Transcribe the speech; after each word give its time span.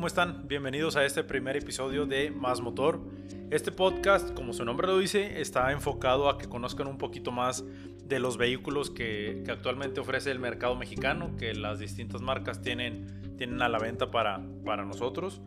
¿cómo 0.00 0.06
están? 0.06 0.48
Bienvenidos 0.48 0.96
a 0.96 1.04
este 1.04 1.22
primer 1.24 1.58
episodio 1.58 2.06
de 2.06 2.30
Más 2.30 2.62
Motor. 2.62 3.02
Este 3.50 3.70
podcast, 3.70 4.32
como 4.32 4.54
su 4.54 4.64
nombre 4.64 4.86
lo 4.86 4.98
dice, 4.98 5.42
está 5.42 5.72
enfocado 5.72 6.30
a 6.30 6.38
que 6.38 6.48
conozcan 6.48 6.86
un 6.86 6.96
poquito 6.96 7.32
más 7.32 7.66
de 8.06 8.18
los 8.18 8.38
vehículos 8.38 8.88
que, 8.88 9.44
actualmente 9.50 10.00
ofrece 10.00 10.30
el 10.30 10.38
mercado 10.38 10.74
mexicano, 10.74 11.36
que 11.36 11.52
las 11.52 11.80
distintas 11.80 12.22
marcas 12.22 12.62
tienen, 12.62 13.36
a 13.60 13.68
la 13.68 13.78
venta 13.78 14.10
para, 14.10 14.40
para 14.64 14.86
nosotros. 14.86 15.42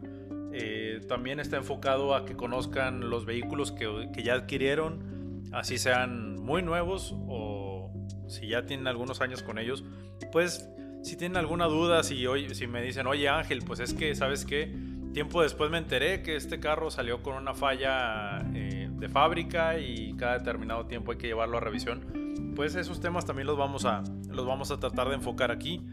Eh, 0.52 1.02
también 1.10 1.40
está 1.40 1.58
enfocado 1.58 2.14
a 2.14 2.24
que 2.24 2.36
conozcan 2.36 3.10
los 3.10 3.26
vehículos 3.26 3.72
que, 3.72 4.12
que 4.14 4.22
ya 4.22 4.36
adquirieron, 4.36 5.42
así 5.52 5.80
sean 5.80 6.36
muy 6.36 6.62
nuevos 6.62 7.16
o 7.28 7.92
si 8.28 8.50
ya 8.50 8.68
tienen 8.68 8.86
algunos 8.86 9.20
años 9.20 9.42
con 9.42 9.58
ellos, 9.58 9.84
pues 10.32 10.70
si 11.04 11.18
tienen 11.18 11.38
alguna 11.38 11.66
duda, 11.66 12.02
si, 12.02 12.26
hoy, 12.26 12.56
si 12.56 12.66
me 12.66 12.82
dicen, 12.82 13.08
oye 13.08 13.28
Ángel, 13.28 13.62
pues 13.62 13.82
es 13.82 13.94
que, 13.94 14.16
¿sabes 14.16 14.46
qué? 14.46 14.74
Tiempo 15.14 15.44
después 15.44 15.70
me 15.70 15.78
enteré 15.78 16.24
que 16.24 16.36
este 16.38 16.60
carro 16.60 16.90
salió 16.90 17.22
con 17.22 17.36
una 17.36 17.54
falla 17.54 18.42
eh, 18.56 18.90
de 18.90 19.10
fábrica 19.10 19.78
y 19.80 20.16
cada 20.16 20.40
determinado 20.40 20.86
tiempo 20.86 21.12
hay 21.12 21.18
que 21.18 21.28
llevarlo 21.28 21.58
a 21.58 21.60
revisión. 21.60 22.54
Pues 22.56 22.76
esos 22.76 23.02
temas 23.02 23.26
también 23.26 23.48
los 23.48 23.58
vamos 23.58 23.86
a, 23.86 24.02
los 24.30 24.46
vamos 24.48 24.72
a 24.72 24.80
tratar 24.80 25.10
de 25.10 25.16
enfocar 25.16 25.52
aquí. 25.52 25.86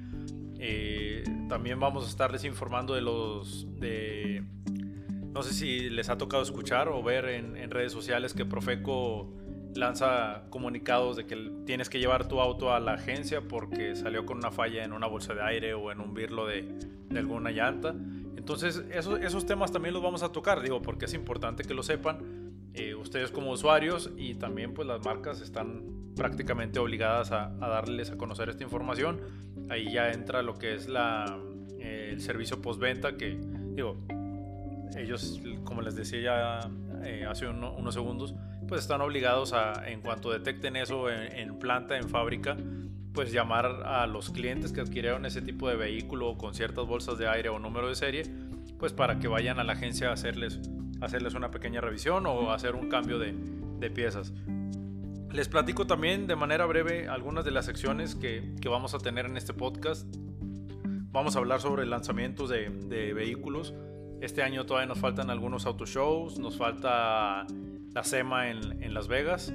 Eh, 0.59 1.25
también 1.49 1.81
vamos 1.81 2.07
a 2.07 2.09
estarles 2.09 2.45
informando 2.45 2.95
de 2.95 3.01
los... 3.01 3.67
De, 3.81 4.45
no 5.33 5.43
sé 5.43 5.53
si 5.55 5.91
les 5.91 6.09
ha 6.09 6.19
tocado 6.19 6.43
escuchar 6.43 6.89
o 6.89 7.03
ver 7.03 7.27
en, 7.27 7.57
en 7.57 7.71
redes 7.71 7.93
sociales 7.93 8.33
que 8.33 8.45
Profeco 8.45 9.33
lanza 9.75 10.43
comunicados 10.51 11.17
de 11.17 11.27
que 11.27 11.37
tienes 11.65 11.89
que 11.89 11.99
llevar 11.99 12.27
tu 12.29 12.41
auto 12.41 12.73
a 12.73 12.81
la 12.81 12.95
agencia 12.95 13.43
porque 13.43 13.95
salió 13.95 14.27
con 14.27 14.39
una 14.39 14.51
falla 14.51 14.85
en 14.85 14.93
una 14.93 15.07
bolsa 15.07 15.35
de 15.35 15.43
aire 15.43 15.75
o 15.75 15.93
en 15.93 16.01
un 16.01 16.15
birlo 16.15 16.47
de, 16.47 16.67
alguna 17.15 17.51
llanta. 17.51 17.95
Entonces, 18.37 18.83
esos 18.91 19.47
temas 19.47 19.73
también 19.73 19.95
los 19.95 20.03
vamos 20.03 20.23
a 20.23 20.31
tocar, 20.31 20.61
digo, 20.63 20.81
porque 20.83 21.05
es 21.05 21.15
importante 21.15 21.65
que 21.65 21.75
lo 21.75 21.83
sepan 21.83 22.51
eh, 22.75 22.95
ustedes 22.95 23.31
como 23.31 23.51
usuarios 23.51 24.11
y 24.17 24.35
también 24.35 24.75
pues 24.75 24.87
las 24.87 25.05
marcas 25.05 25.41
están 25.41 26.15
prácticamente 26.15 26.79
obligadas 26.79 27.33
a, 27.33 27.49
darles 27.59 28.11
a 28.11 28.17
conocer 28.17 28.49
esta 28.49 28.63
información. 28.63 29.21
Ahí 29.69 29.93
ya 29.93 30.11
entra 30.11 30.43
lo 30.43 30.57
que 30.57 30.75
es 30.75 30.89
la, 30.89 31.39
eh, 31.79 32.11
el 32.13 32.21
servicio 32.21 32.61
postventa 32.63 33.17
que, 33.17 33.39
digo, 33.75 33.97
ellos, 34.97 35.41
como 35.65 35.83
les 35.83 35.95
decía 35.95 36.21
ya 36.21 36.71
eh, 37.05 37.25
hace 37.29 37.49
unos 37.49 37.95
segundos, 37.95 38.35
pues 38.71 38.83
están 38.83 39.01
obligados 39.01 39.53
a, 39.53 39.91
en 39.91 40.01
cuanto 40.01 40.31
detecten 40.31 40.77
eso 40.77 41.11
en, 41.11 41.59
planta, 41.59 41.99
en 41.99 42.09
fábrica, 42.09 42.57
pues 43.13 43.33
llamar 43.33 43.67
a 43.67 44.07
los 44.07 44.31
clientes 44.31 44.71
que 44.71 44.81
adquirieron 44.81 45.27
ese 45.27 45.43
tipo 45.43 45.69
de 45.69 45.75
vehículo 45.75 46.39
con 46.39 46.55
ciertas 46.55 46.87
bolsas 46.87 47.19
de 47.19 47.27
aire 47.27 47.49
o 47.49 47.59
número 47.59 47.89
de 47.89 47.97
serie, 47.97 48.23
pues 48.79 48.93
para 48.93 49.19
que 49.19 49.27
vayan 49.27 49.59
a 49.59 49.65
la 49.65 49.73
agencia 49.73 50.11
a 50.11 50.13
hacerles, 50.13 50.61
hacerles 51.01 51.35
una 51.35 51.51
pequeña 51.51 51.81
revisión 51.81 52.27
o 52.27 52.53
hacer 52.53 52.77
un 52.77 52.89
cambio 52.89 53.19
de, 53.19 53.35
de 53.81 53.91
piezas. 53.91 54.33
Les 55.33 55.49
platico 55.49 55.89
también 55.89 56.29
de 56.29 56.37
manera 56.37 56.65
breve 56.65 57.09
algunas 57.09 57.45
de 57.45 57.51
las 57.51 57.67
secciones 57.67 58.15
que, 58.15 58.55
que, 58.61 58.69
vamos 58.69 58.95
a 58.95 58.99
tener 58.99 59.27
en 59.27 59.37
este 59.37 59.53
podcast. 59.53 60.07
Vamos 61.11 61.35
a 61.35 61.41
hablar 61.41 61.61
sobre 61.61 61.87
lanzamientos 61.87 62.49
de, 62.49 62.71
de 62.71 63.15
vehículos. 63.15 63.75
Este 64.21 64.43
año 64.43 64.67
todavía 64.67 64.87
nos 64.87 64.99
faltan 64.99 65.31
algunos 65.31 65.65
autoshows, 65.65 66.39
nos 66.39 66.59
falta 66.59 67.47
la 67.93 68.05
SEMA 68.05 68.51
en, 68.51 68.93
Las 68.93 69.09
Vegas. 69.09 69.53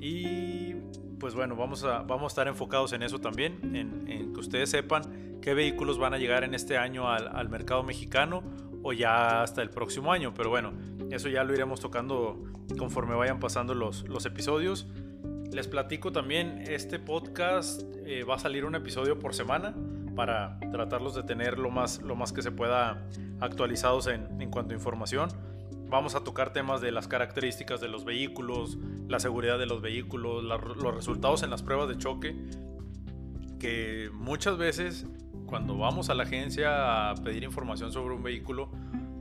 Y 0.00 0.74
pues 1.18 1.34
bueno, 1.34 1.56
vamos 1.56 1.84
a, 1.84 2.02
vamos 2.02 2.24
a 2.24 2.26
estar 2.26 2.48
enfocados 2.48 2.92
en 2.92 3.02
eso 3.02 3.20
también, 3.20 3.74
en, 3.74 4.32
que 4.32 4.40
ustedes 4.40 4.70
sepan 4.70 5.38
qué 5.40 5.54
vehículos 5.54 5.98
van 5.98 6.12
a 6.12 6.18
llegar 6.18 6.44
en 6.44 6.54
este 6.54 6.76
año 6.76 7.08
al, 7.08 7.48
mercado 7.48 7.82
mexicano 7.82 8.42
o 8.82 8.92
ya 8.92 9.42
hasta 9.42 9.62
el 9.62 9.70
próximo 9.70 10.12
año. 10.12 10.34
Pero 10.34 10.50
bueno, 10.50 10.74
eso 11.10 11.28
ya 11.30 11.42
lo 11.42 11.54
iremos 11.54 11.80
tocando 11.80 12.42
conforme 12.78 13.14
vayan 13.14 13.40
pasando 13.40 13.74
los, 13.74 14.06
los 14.08 14.26
episodios. 14.26 14.86
Les 15.50 15.68
platico 15.68 16.12
también, 16.12 16.64
este 16.66 16.98
podcast 16.98 17.82
eh, 18.04 18.24
va 18.24 18.34
a 18.34 18.38
salir 18.38 18.64
un 18.64 18.74
episodio 18.74 19.18
por 19.18 19.34
semana 19.34 19.74
para 20.14 20.58
tratarlos 20.70 21.14
de 21.14 21.22
tener 21.22 21.58
lo 21.58 21.70
más, 21.70 22.00
lo 22.00 22.16
más 22.16 22.32
que 22.32 22.42
se 22.42 22.50
pueda 22.50 23.06
actualizados 23.40 24.06
en, 24.06 24.50
cuanto 24.50 24.72
a 24.72 24.76
información. 24.76 25.30
Vamos 25.88 26.14
a 26.14 26.24
tocar 26.24 26.52
temas 26.52 26.80
de 26.80 26.90
las 26.90 27.08
características 27.08 27.80
de 27.80 27.88
los 27.88 28.04
vehículos, 28.04 28.78
la 29.08 29.20
seguridad 29.20 29.58
de 29.58 29.66
los 29.66 29.82
vehículos, 29.82 30.42
los 30.42 30.94
resultados 30.94 31.42
en 31.42 31.50
las 31.50 31.62
pruebas 31.62 31.88
de 31.88 31.98
choque, 31.98 32.34
que 33.58 34.10
muchas 34.12 34.56
veces 34.56 35.06
cuando 35.46 35.76
vamos 35.76 36.08
a 36.08 36.14
la 36.14 36.22
agencia 36.22 37.10
a 37.10 37.14
pedir 37.16 37.44
información 37.44 37.92
sobre 37.92 38.14
un 38.14 38.22
vehículo, 38.22 38.70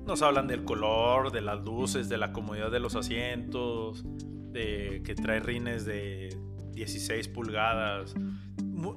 nos 0.05 0.21
hablan 0.21 0.47
del 0.47 0.63
color, 0.63 1.31
de 1.31 1.41
las 1.41 1.61
luces, 1.61 2.09
de 2.09 2.17
la 2.17 2.31
comodidad 2.31 2.71
de 2.71 2.79
los 2.79 2.95
asientos, 2.95 4.03
de 4.05 5.01
que 5.05 5.13
trae 5.15 5.39
rines 5.39 5.85
de 5.85 6.29
16 6.73 7.27
pulgadas. 7.29 8.15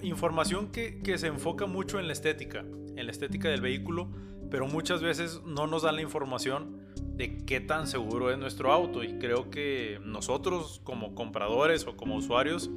Información 0.02 0.72
que, 0.72 1.00
que, 1.00 1.18
se 1.18 1.26
enfoca 1.26 1.66
mucho 1.66 1.98
en 1.98 2.06
la 2.06 2.12
estética, 2.12 2.60
en 2.60 3.06
la 3.06 3.12
estética 3.12 3.48
del 3.48 3.60
vehículo, 3.60 4.10
pero 4.50 4.66
muchas 4.66 5.02
veces 5.02 5.42
no 5.44 5.66
nos 5.66 5.82
dan 5.82 5.96
la 5.96 6.02
información 6.02 6.78
de 7.16 7.44
qué 7.44 7.60
tan 7.60 7.86
seguro 7.86 8.30
es 8.30 8.38
nuestro 8.38 8.72
auto 8.72 9.04
y 9.04 9.18
creo 9.18 9.50
que 9.50 10.00
nosotros 10.04 10.80
como 10.84 11.14
compradores 11.14 11.86
o 11.86 11.96
como 11.96 12.16
usuarios 12.16 12.70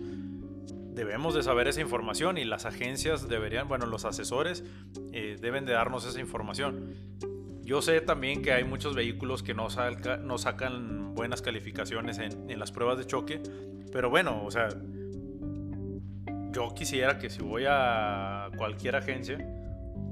debemos 0.97 1.35
de 1.35 1.43
saber 1.43 1.67
esa 1.67 1.81
información 1.81 2.37
y 2.37 2.43
las 2.43 2.65
agencias 2.65 3.29
deberían, 3.29 3.67
bueno, 3.67 3.85
los 3.85 4.05
asesores 4.05 4.63
eh, 5.13 5.37
deben 5.39 5.65
de 5.65 5.73
darnos 5.73 6.05
esa 6.05 6.19
información. 6.19 6.95
Yo 7.67 7.81
sé 7.81 7.99
también 7.99 8.41
que 8.41 8.53
hay 8.53 8.63
muchos 8.63 8.95
vehículos 8.95 9.43
que 9.43 9.53
no, 9.53 9.67
no 10.23 10.37
sacan 10.37 11.13
buenas 11.13 11.41
calificaciones 11.41 12.17
en, 12.17 12.49
en 12.49 12.59
las 12.59 12.71
pruebas 12.71 12.97
de 12.97 13.05
choque, 13.05 13.41
pero 13.91 14.09
bueno, 14.09 14.41
o 14.45 14.49
sea, 14.49 14.69
yo 16.53 16.73
quisiera 16.73 17.19
que 17.19 17.29
si 17.29 17.43
voy 17.43 17.65
a 17.67 18.49
cualquier 18.55 18.95
agencia, 18.95 19.37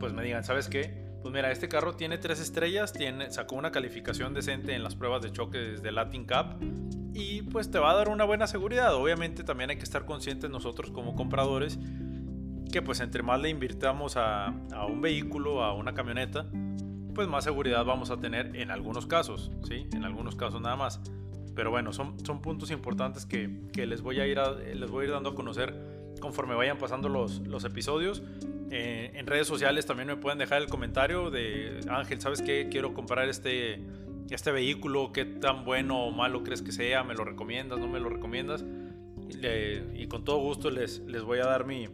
pues 0.01 0.11
me 0.11 0.21
digan, 0.21 0.43
¿sabes 0.43 0.67
qué? 0.67 1.05
Pues 1.21 1.33
mira, 1.33 1.49
este 1.49 1.69
carro 1.69 1.95
tiene 1.95 2.17
tres 2.17 2.41
estrellas, 2.41 2.91
tiene, 2.91 3.31
sacó 3.31 3.55
una 3.55 3.71
calificación 3.71 4.33
decente 4.33 4.75
en 4.75 4.83
las 4.83 4.95
pruebas 4.95 5.21
de 5.21 5.31
choque 5.31 5.57
desde 5.57 5.93
Latin 5.93 6.27
Cup 6.27 6.61
y 7.13 7.43
pues 7.43 7.71
te 7.71 7.79
va 7.79 7.91
a 7.91 7.95
dar 7.95 8.09
una 8.09 8.25
buena 8.25 8.47
seguridad. 8.47 8.93
Obviamente 8.95 9.45
también 9.45 9.69
hay 9.69 9.77
que 9.77 9.83
estar 9.83 10.03
conscientes 10.03 10.49
nosotros 10.49 10.91
como 10.91 11.15
compradores 11.15 11.79
que 12.69 12.81
pues 12.81 12.99
entre 12.99 13.23
más 13.23 13.39
le 13.39 13.47
invirtamos 13.47 14.17
a, 14.17 14.53
un 14.89 14.99
vehículo, 14.99 15.63
a 15.63 15.73
una 15.73 15.93
camioneta, 15.93 16.45
pues 17.15 17.27
más 17.27 17.43
seguridad 17.43 17.83
vamos 17.85 18.11
a 18.11 18.17
tener 18.17 18.55
en 18.55 18.69
algunos 18.69 19.07
casos, 19.07 19.51
¿sí? 19.63 19.87
En 19.93 20.03
algunos 20.03 20.35
casos 20.35 20.61
nada 20.61 20.75
más. 20.75 21.01
Pero 21.55 21.71
bueno, 21.71 21.93
son, 21.93 22.23
son 22.23 22.41
puntos 22.41 22.69
importantes 22.69 23.25
que, 23.25 23.61
que 23.73 23.87
les, 23.87 24.01
voy 24.01 24.19
a 24.19 24.27
ir 24.27 24.37
les 24.37 24.91
voy 24.91 25.03
a 25.03 25.07
ir 25.07 25.13
dando 25.13 25.29
a 25.29 25.35
conocer 25.35 25.73
conforme 26.19 26.53
vayan 26.53 26.77
pasando 26.77 27.09
los, 27.09 27.39
los 27.47 27.63
episodios. 27.63 28.21
Eh, 28.69 29.11
en 29.13 29.25
redes 29.25 29.47
sociales 29.47 29.85
también 29.85 30.07
me 30.07 30.17
pueden 30.17 30.37
dejar 30.37 30.61
el 30.61 30.67
comentario 30.67 31.31
de 31.31 31.79
Ángel, 31.89 32.19
¿sabes 32.19 32.41
qué? 32.41 32.67
Quiero 32.69 32.93
comprar 32.93 33.29
este, 33.29 33.81
este 34.29 34.51
vehículo, 34.51 35.11
¿qué 35.13 35.23
tan 35.23 35.63
bueno 35.63 36.03
o 36.03 36.11
malo 36.11 36.43
crees 36.43 36.61
que 36.61 36.71
sea? 36.71 37.03
¿Me 37.03 37.13
lo 37.13 37.23
recomiendas? 37.23 37.79
¿No 37.79 37.87
me 37.87 37.99
lo 37.99 38.09
recomiendas? 38.09 38.63
y 39.93 40.07
con 40.07 40.23
todo 40.23 40.37
gusto 40.37 40.69
les, 40.69 40.99
les 40.99 41.23
voy 41.23 41.39
a 41.39 41.45
dar 41.45 41.65
mi, 41.65 41.87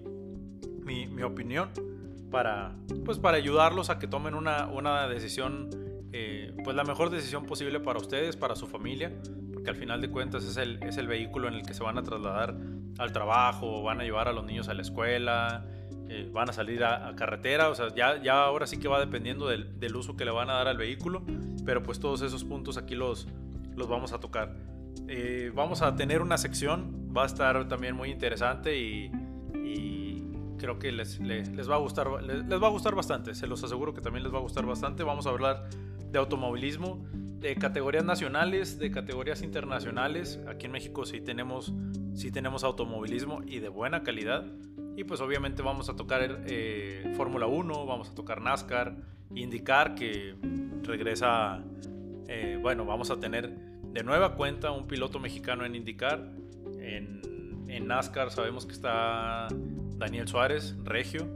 mi, 0.83 1.07
mi, 1.07 1.23
opinión 1.23 1.69
para, 2.31 2.75
pues 3.05 3.19
para 3.19 3.37
ayudarlos 3.37 3.89
a 3.89 3.99
que 3.99 4.07
tomen 4.07 4.33
una, 4.33 4.67
una 4.67 5.07
decisión, 5.07 5.69
eh, 6.13 6.55
pues 6.63 6.75
la 6.75 6.83
mejor 6.83 7.09
decisión 7.09 7.45
posible 7.45 7.79
para 7.79 7.99
ustedes, 7.99 8.35
para 8.35 8.55
su 8.55 8.67
familia, 8.67 9.11
porque 9.53 9.69
al 9.69 9.75
final 9.75 10.01
de 10.01 10.09
cuentas 10.09 10.43
es 10.45 10.57
el, 10.57 10.81
es 10.81 10.97
el 10.97 11.07
vehículo 11.07 11.47
en 11.47 11.55
el 11.55 11.63
que 11.63 11.73
se 11.73 11.83
van 11.83 11.97
a 11.97 12.03
trasladar 12.03 12.55
al 12.97 13.11
trabajo, 13.11 13.83
van 13.83 14.01
a 14.01 14.03
llevar 14.03 14.27
a 14.27 14.33
los 14.33 14.45
niños 14.45 14.69
a 14.69 14.73
la 14.73 14.81
escuela, 14.81 15.65
eh, 16.09 16.29
van 16.31 16.49
a 16.49 16.53
salir 16.53 16.83
a, 16.83 17.13
carretera, 17.15 17.69
o 17.69 17.75
sea, 17.75 17.93
ya, 17.93 18.21
ya 18.21 18.43
ahora 18.43 18.65
sí 18.65 18.79
que 18.79 18.87
va 18.87 18.99
dependiendo 18.99 19.47
del, 19.47 19.79
del, 19.79 19.95
uso 19.95 20.15
que 20.15 20.25
le 20.25 20.31
van 20.31 20.49
a 20.49 20.53
dar 20.53 20.67
al 20.67 20.77
vehículo, 20.77 21.23
pero 21.65 21.83
pues 21.83 21.99
todos 21.99 22.21
esos 22.21 22.43
puntos 22.43 22.77
aquí 22.77 22.95
los, 22.95 23.27
los 23.75 23.87
vamos 23.87 24.13
a 24.13 24.19
tocar. 24.19 24.55
Eh, 25.07 25.51
vamos 25.53 25.81
a 25.81 25.95
tener 25.95 26.21
una 26.21 26.37
sección, 26.37 27.13
va 27.15 27.23
a 27.23 27.25
estar 27.25 27.67
también 27.67 27.95
muy 27.95 28.09
interesante 28.09 28.77
y, 28.77 29.05
y 29.05 29.11
creo 30.61 30.77
que 30.77 30.91
les, 30.91 31.19
les, 31.19 31.49
les, 31.49 31.67
va 31.67 31.75
a 31.75 31.79
gustar, 31.79 32.07
les, 32.21 32.43
va 32.43 32.67
a 32.67 32.69
gustar 32.69 32.93
bastante, 32.93 33.33
se 33.33 33.47
los 33.47 33.63
aseguro 33.63 33.95
que 33.95 34.01
también 34.01 34.23
les 34.23 34.31
va 34.31 34.37
a 34.37 34.41
gustar 34.41 34.63
bastante. 34.65 35.01
Vamos 35.03 35.25
a 35.25 35.31
hablar 35.31 35.67
de 36.11 36.19
automovilismo, 36.19 37.03
de 37.39 37.55
categorías 37.55 38.05
nacionales, 38.05 38.77
de 38.77 38.91
categorías 38.91 39.41
internacionales. 39.41 40.39
Aquí 40.47 40.67
en 40.67 40.71
México 40.73 41.03
sí 41.05 41.19
tenemos, 41.19 41.73
sí 42.13 42.31
tenemos 42.31 42.63
automovilismo 42.63 43.41
y 43.43 43.59
de 43.59 43.69
buena 43.69 44.03
calidad. 44.03 44.45
Y 44.95 45.03
pues 45.03 45.19
obviamente 45.19 45.63
vamos 45.63 45.89
a 45.89 45.95
tocar 45.95 46.43
eh, 46.45 47.11
Fórmula 47.17 47.47
1, 47.47 47.85
vamos 47.87 48.11
a 48.11 48.13
tocar 48.13 48.39
NASCAR, 48.39 48.95
indicar 49.33 49.95
que 49.95 50.35
regresa, 50.83 51.63
eh, 52.27 52.59
bueno, 52.61 52.85
vamos 52.85 53.09
a 53.09 53.19
tener 53.19 53.49
de 53.49 54.03
nueva 54.03 54.35
cuenta 54.35 54.69
un 54.69 54.85
piloto 54.85 55.19
mexicano 55.19 55.65
en 55.65 55.75
indicar. 55.75 56.31
En, 56.79 57.21
en 57.67 57.87
NASCAR 57.87 58.29
sabemos 58.31 58.67
que 58.67 58.73
está 58.73 59.47
Daniel 60.01 60.27
Suárez, 60.27 60.75
Regio. 60.83 61.27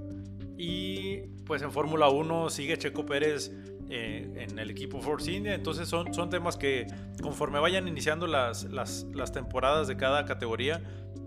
Y 0.57 1.17
pues 1.45 1.61
en 1.61 1.71
Fórmula 1.71 2.09
1 2.09 2.49
sigue 2.49 2.77
Checo 2.77 3.05
Pérez 3.05 3.51
eh, 3.89 4.47
en 4.49 4.57
el 4.57 4.71
equipo 4.71 4.99
Force 4.99 5.31
India. 5.31 5.53
Entonces 5.53 5.87
son, 5.87 6.13
son 6.13 6.29
temas 6.29 6.57
que 6.57 6.87
conforme 7.21 7.59
vayan 7.59 7.87
iniciando 7.87 8.27
las, 8.27 8.63
las, 8.65 9.31
temporadas 9.31 9.87
de 9.87 9.95
cada 9.95 10.25
categoría, 10.25 10.81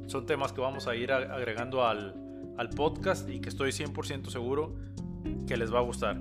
son 0.06 0.26
temas 0.26 0.52
que 0.52 0.60
vamos 0.60 0.88
a 0.88 0.96
ir 0.96 1.12
agregando 1.12 1.86
al, 1.86 2.14
al 2.58 2.68
podcast 2.70 3.28
y 3.28 3.40
que 3.40 3.48
estoy 3.48 3.70
100% 3.70 4.28
seguro 4.30 4.74
que 5.46 5.56
les 5.56 5.72
va 5.72 5.78
a 5.78 5.82
gustar. 5.82 6.20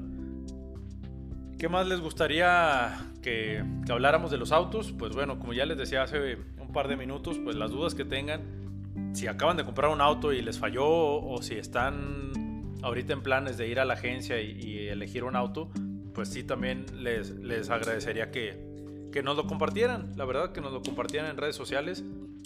¿Qué 1.58 1.68
más 1.69 1.88
les 1.88 2.00
gustaría 2.00 3.12
que, 3.24 3.64
que, 3.84 3.92
habláramos 3.92 4.30
de 4.30 4.38
los 4.38 4.52
autos? 4.52 4.92
Pues 4.92 5.16
bueno, 5.16 5.40
como 5.40 5.54
ya 5.54 5.66
les 5.66 5.78
decía 5.78 6.04
hace 6.04 6.38
un 6.60 6.72
par 6.72 6.88
de 6.88 6.96
minutos, 6.96 7.40
pues 7.44 7.56
las 7.56 7.72
dudas 7.72 7.96
que 7.96 8.06
tengan, 8.06 8.67
si 9.14 9.28
acaban 9.28 9.58
de 9.58 9.66
comprar 9.66 9.92
un 9.92 10.02
auto 10.02 10.34
y 10.34 10.42
les 10.42 10.60
falló 10.60 10.88
o 10.88 11.42
si 11.42 11.56
están 11.56 12.76
ahorita 12.82 13.14
en 13.14 13.22
planes 13.22 13.58
de 13.58 13.68
ir 13.68 13.80
a 13.80 13.86
la 13.86 13.96
agencia 13.96 14.40
y, 14.42 14.88
elegir 14.88 15.24
un 15.24 15.36
auto, 15.36 15.70
pues 16.14 16.30
sí 16.30 16.44
también 16.44 16.86
les, 16.94 17.32
les 17.32 17.70
agradecería 17.70 18.32
que, 18.32 19.10
que 19.12 19.24
nos 19.24 19.36
lo 19.36 19.48
compartieran, 19.48 20.14
la 20.16 20.26
verdad 20.26 20.52
que 20.52 20.62
nos 20.62 20.72
lo 20.72 20.82
compartieran 20.82 21.30
en 21.30 21.38
redes 21.38 21.56
sociales, 21.56 22.04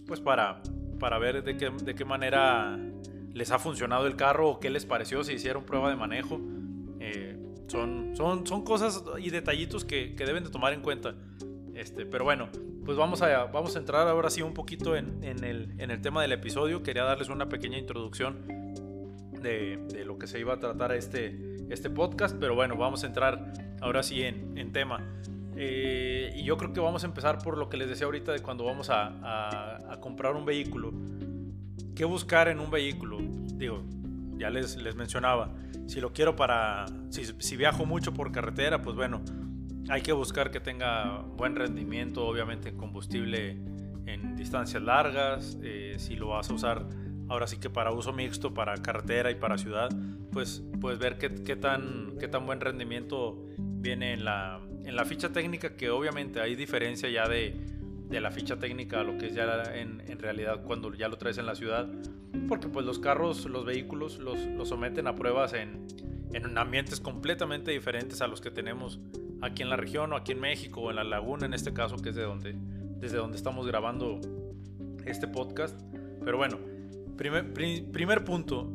pues 0.08 0.20
para, 0.20 0.62
para 1.00 1.20
ver 1.20 1.44
de 1.44 1.58
qué, 1.58 1.70
de 1.70 1.96
qué 1.96 2.06
manera 2.06 2.80
les 3.34 3.52
ha 3.52 3.60
funcionado 3.60 4.08
el 4.08 4.16
carro 4.16 4.50
o 4.50 4.60
qué 4.60 4.70
les 4.70 4.86
pareció 4.86 5.24
si 5.24 5.34
hicieron 5.34 5.64
prueba 5.66 5.90
de 5.90 5.96
manejo. 5.96 6.40
Eh, 7.00 7.38
son, 7.68 8.16
son, 8.16 8.46
son 8.46 8.64
cosas 8.64 9.04
y 9.20 9.30
detallitos 9.30 9.86
que, 9.86 10.16
que, 10.16 10.26
deben 10.26 10.44
de 10.44 10.50
tomar 10.50 10.74
en 10.74 10.82
cuenta. 10.82 11.16
Este, 11.82 12.06
pero 12.06 12.24
bueno, 12.24 12.48
pues 12.86 12.96
vamos 12.96 13.24
a, 13.24 13.46
vamos 13.46 13.76
a 13.76 13.80
entrar 13.80 14.08
ahora 14.08 14.30
sí 14.30 14.44
un 14.44 14.54
poquito 14.54 14.96
en, 14.96 15.24
el, 15.24 15.74
en 15.80 15.90
el 15.90 16.00
tema 16.00 16.22
del 16.22 16.32
episodio. 16.32 16.84
Quería 16.84 17.04
darles 17.04 17.30
una 17.30 17.50
pequeña 17.50 17.80
introducción 17.80 18.38
de, 19.42 19.78
de, 19.92 20.06
lo 20.06 20.20
que 20.20 20.28
se 20.28 20.40
iba 20.40 20.54
a 20.54 20.60
tratar 20.60 20.92
este, 20.92 21.58
este 21.72 21.90
podcast, 21.90 22.38
pero 22.40 22.54
bueno, 22.54 22.76
vamos 22.78 23.04
a 23.04 23.08
entrar 23.08 23.52
ahora 23.82 24.04
sí 24.04 24.22
en, 24.22 24.56
en 24.60 24.72
tema. 24.72 25.04
Eh, 25.56 26.32
y 26.36 26.44
yo 26.44 26.56
creo 26.56 26.72
que 26.72 26.80
vamos 26.80 27.04
a 27.04 27.08
empezar 27.08 27.40
por 27.40 27.58
lo 27.58 27.68
que 27.68 27.78
les 27.78 27.90
decía 27.90 28.06
ahorita 28.06 28.32
de 28.32 28.42
cuando 28.42 28.64
vamos 28.64 28.92
a, 28.92 29.92
a, 29.92 30.00
comprar 30.00 30.36
un 30.36 30.46
vehículo. 30.46 30.94
¿Qué 31.96 32.06
buscar 32.06 32.48
en 32.48 32.60
un 32.60 32.70
vehículo? 32.70 33.18
Digo, 33.56 33.84
ya 34.38 34.52
les, 34.52 34.78
les 34.78 34.96
mencionaba, 34.96 35.52
si 35.88 36.00
lo 36.00 36.14
quiero 36.14 36.36
para, 36.36 36.86
si, 37.10 37.58
viajo 37.58 37.86
mucho 37.86 38.14
por 38.14 38.32
carretera, 38.32 38.84
pues 38.84 38.96
bueno, 38.96 39.22
hay 39.90 40.02
que 40.02 40.14
buscar 40.14 40.52
que 40.52 40.60
tenga 40.60 41.20
buen 41.38 41.56
rendimiento, 41.56 42.26
obviamente 42.26 42.70
en 42.70 42.78
combustible 42.78 43.58
en 44.06 44.36
distancias 44.36 44.82
largas, 44.82 45.58
eh, 45.64 45.96
si 45.98 46.16
lo 46.16 46.30
vas 46.30 46.50
a 46.50 46.54
usar 46.54 46.86
ahora 47.30 47.48
sí 47.48 47.58
que 47.58 47.70
para 47.70 47.92
uso 47.92 48.12
mixto, 48.12 48.54
para 48.54 48.76
carretera 48.78 49.32
y 49.32 49.36
para 49.36 49.58
ciudad, 49.58 49.90
pues 50.32 50.64
puedes 50.82 51.00
ver 51.00 51.18
qué, 51.18 51.34
qué, 51.34 51.56
tan, 51.56 52.18
qué 52.20 52.28
tan 52.28 52.46
buen 52.46 52.60
rendimiento 52.60 53.38
viene 53.58 54.14
en 54.14 54.26
la, 54.26 54.60
en 54.84 54.96
la 54.96 55.06
ficha 55.06 55.30
técnica, 55.30 55.76
que 55.78 55.90
obviamente 55.90 56.42
hay 56.42 56.56
diferencia 56.56 57.10
ya 57.10 57.28
de 57.28 57.56
de 58.12 58.20
la 58.20 58.30
ficha 58.30 58.60
técnica 58.60 59.00
a 59.00 59.04
lo 59.04 59.18
que 59.18 59.28
es 59.28 59.34
ya 59.34 59.64
en, 59.74 60.04
en, 60.06 60.20
realidad 60.20 60.64
cuando 60.64 60.94
ya 60.94 61.08
lo 61.08 61.18
traes 61.18 61.38
en 61.38 61.46
la 61.46 61.56
ciudad. 61.56 61.88
Porque 62.48 62.68
pues 62.68 62.86
los 62.86 63.00
carros, 63.00 63.46
los 63.46 63.66
vehículos 63.66 64.20
los, 64.20 64.46
los 64.48 64.70
someten 64.70 65.08
a 65.08 65.16
pruebas 65.16 65.54
en, 65.54 65.88
en, 66.34 66.58
ambientes 66.58 67.00
completamente 67.00 67.72
diferentes 67.72 68.22
a 68.22 68.28
los 68.28 68.42
que 68.42 68.52
tenemos 68.52 69.00
aquí 69.42 69.64
en 69.64 69.70
la 69.70 69.76
región 69.76 70.14
o 70.14 70.16
aquí 70.16 70.32
en 70.32 70.40
México 70.40 70.82
o 70.82 70.90
en 70.90 70.96
la 70.98 71.04
laguna 71.04 71.46
en 71.46 71.54
este 71.54 71.74
caso 71.74 71.98
que 71.98 72.10
es 72.10 72.16
de 72.16 72.24
donde, 72.24 72.56
desde 72.98 73.18
donde 73.18 73.38
estamos 73.38 73.68
grabando 73.68 74.20
este 75.06 75.28
podcast. 75.28 75.80
Pero 76.24 76.38
bueno, 76.38 76.60
primer, 77.18 77.54
primer 77.54 78.24
punto, 78.24 78.72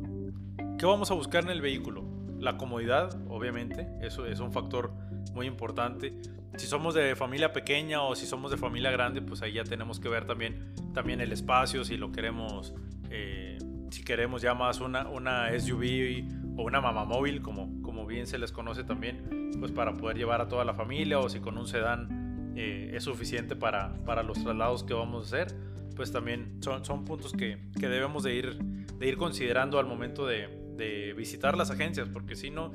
¿qué 0.77 0.85
vamos 0.85 1.11
a 1.11 1.13
buscar 1.13 1.43
en 1.43 1.49
el 1.49 1.61
vehículo? 1.61 2.03
La 2.39 2.57
comodidad, 2.57 3.19
obviamente, 3.29 3.87
eso 4.01 4.25
es 4.25 4.39
un 4.39 4.51
factor 4.51 4.91
muy 5.33 5.47
importante 5.47 6.13
si 6.57 6.65
somos 6.65 6.95
de 6.95 7.15
familia 7.15 7.53
pequeña 7.53 8.01
o 8.01 8.15
si 8.15 8.25
somos 8.25 8.51
de 8.51 8.57
familia 8.57 8.91
grande, 8.91 9.21
pues 9.21 9.41
ahí 9.41 9.53
ya 9.53 9.63
tenemos 9.63 9.99
que 9.99 10.09
ver 10.09 10.25
también, 10.25 10.73
también 10.93 11.21
el 11.21 11.31
espacio, 11.31 11.83
si 11.83 11.97
lo 11.97 12.11
queremos, 12.11 12.73
eh, 13.09 13.57
si 13.91 14.03
queremos 14.03 14.41
ya 14.41 14.53
más 14.53 14.79
una, 14.79 15.07
una 15.07 15.47
SUV 15.57 16.57
o 16.57 16.63
una 16.63 16.81
mamamóvil, 16.81 17.41
como, 17.41 17.76
como 17.76 17.76
bien 18.07 18.27
se 18.27 18.37
les 18.37 18.51
conoce 18.51 18.83
también, 18.83 19.51
pues 19.59 19.71
para 19.71 19.93
poder 19.93 20.17
llevar 20.17 20.41
a 20.41 20.47
toda 20.47 20.65
la 20.65 20.73
familia 20.73 21.19
o 21.19 21.29
si 21.29 21.39
con 21.39 21.57
un 21.57 21.67
sedán 21.67 22.53
eh, 22.55 22.91
es 22.93 23.03
suficiente 23.03 23.55
para, 23.55 23.93
para 24.05 24.23
los 24.23 24.43
traslados 24.43 24.83
que 24.83 24.93
vamos 24.93 25.23
a 25.23 25.27
hacer, 25.27 25.55
pues 25.95 26.11
también 26.11 26.57
son, 26.61 26.83
son 26.85 27.05
puntos 27.05 27.33
que, 27.33 27.57
que 27.79 27.87
debemos 27.89 28.23
de 28.23 28.35
ir, 28.35 28.57
de 28.57 29.07
ir 29.07 29.17
considerando 29.17 29.79
al 29.79 29.85
momento 29.85 30.25
de, 30.25 30.47
de 30.77 31.13
visitar 31.13 31.57
las 31.57 31.69
agencias, 31.71 32.07
porque 32.07 32.35
si 32.35 32.49
no, 32.49 32.71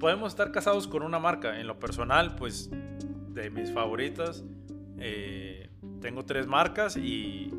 podemos 0.00 0.32
estar 0.32 0.50
casados 0.50 0.88
con 0.88 1.02
una 1.02 1.18
marca. 1.18 1.60
En 1.60 1.66
lo 1.66 1.78
personal, 1.78 2.34
pues 2.34 2.70
de 3.34 3.50
mis 3.50 3.72
favoritas. 3.72 4.44
Eh, 4.98 5.70
tengo 6.00 6.24
tres 6.24 6.46
marcas 6.46 6.96
y, 6.96 7.50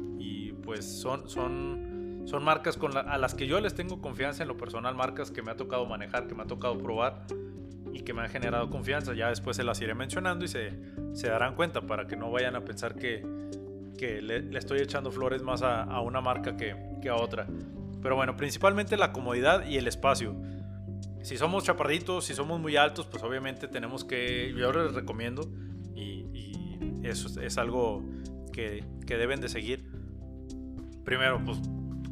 pues 0.64 0.86
son, 0.86 1.30
son, 1.30 1.83
son 2.26 2.44
marcas 2.44 2.78
con 2.78 2.96
a 2.98 3.18
las 3.18 3.36
que 3.36 3.48
yo 3.48 3.60
les 3.60 3.74
tengo 3.74 4.02
confianza 4.02 4.44
en 4.44 4.50
lo 4.50 4.58
personal, 4.58 4.96
marcas 4.96 5.32
que 5.32 5.42
me 5.42 5.52
ha 5.52 5.56
tocado 5.56 5.86
manejar, 5.86 6.28
que 6.28 6.36
me 6.36 6.44
ha 6.44 6.48
tocado 6.48 6.78
probar 6.78 7.26
y 7.92 8.02
que 8.02 8.14
me 8.14 8.22
han 8.22 8.30
generado 8.30 8.70
confianza. 8.70 9.14
Ya 9.14 9.30
después 9.30 9.58
se 9.58 9.64
las 9.64 9.82
iré 9.82 9.94
mencionando 9.94 10.46
y 10.46 10.48
se, 10.48 10.74
se 11.14 11.28
darán 11.28 11.56
cuenta 11.56 11.82
para 11.82 12.08
que 12.08 12.16
no 12.16 12.32
vayan 12.32 12.56
a 12.56 12.62
pensar 12.62 12.96
que, 12.96 13.26
que 13.98 14.22
le, 14.22 14.58
estoy 14.58 14.80
echando 14.80 15.12
flores 15.12 15.42
más 15.42 15.62
a, 15.62 15.84
a 15.84 16.02
una 16.02 16.22
marca 16.22 16.56
que, 16.56 16.76
que 17.02 17.10
a 17.10 17.16
otra. 17.16 17.48
Pero 18.02 18.16
bueno, 18.16 18.36
principalmente 18.36 18.98
la 18.98 19.12
comodidad 19.12 19.66
y 19.66 19.78
el 19.78 19.88
espacio 19.88 20.36
si 21.24 21.38
somos 21.38 21.64
chaparritos, 21.64 22.26
si 22.26 22.34
somos 22.34 22.60
muy 22.60 22.76
altos, 22.76 23.08
pues 23.08 23.24
obviamente 23.24 23.68
tenemos 23.70 24.04
que, 24.04 24.54
yo 24.56 24.72
les 24.74 24.94
recomiendo, 24.94 25.50
y, 25.96 26.22
eso 27.04 27.42
es 27.42 27.58
algo 27.58 28.06
que, 28.54 28.86
que, 29.06 29.18
deben 29.18 29.42
de 29.42 29.50
seguir. 29.50 29.86
Primero, 31.04 31.44
pues 31.44 31.60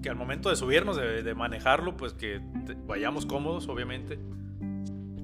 que 0.01 0.09
al 0.09 0.15
momento 0.15 0.49
de 0.49 0.55
subirnos, 0.55 0.97
de, 0.97 1.35
manejarlo, 1.35 1.95
pues 1.95 2.13
que 2.13 2.41
vayamos 2.87 3.25
cómodos, 3.25 3.67
obviamente. 3.67 4.19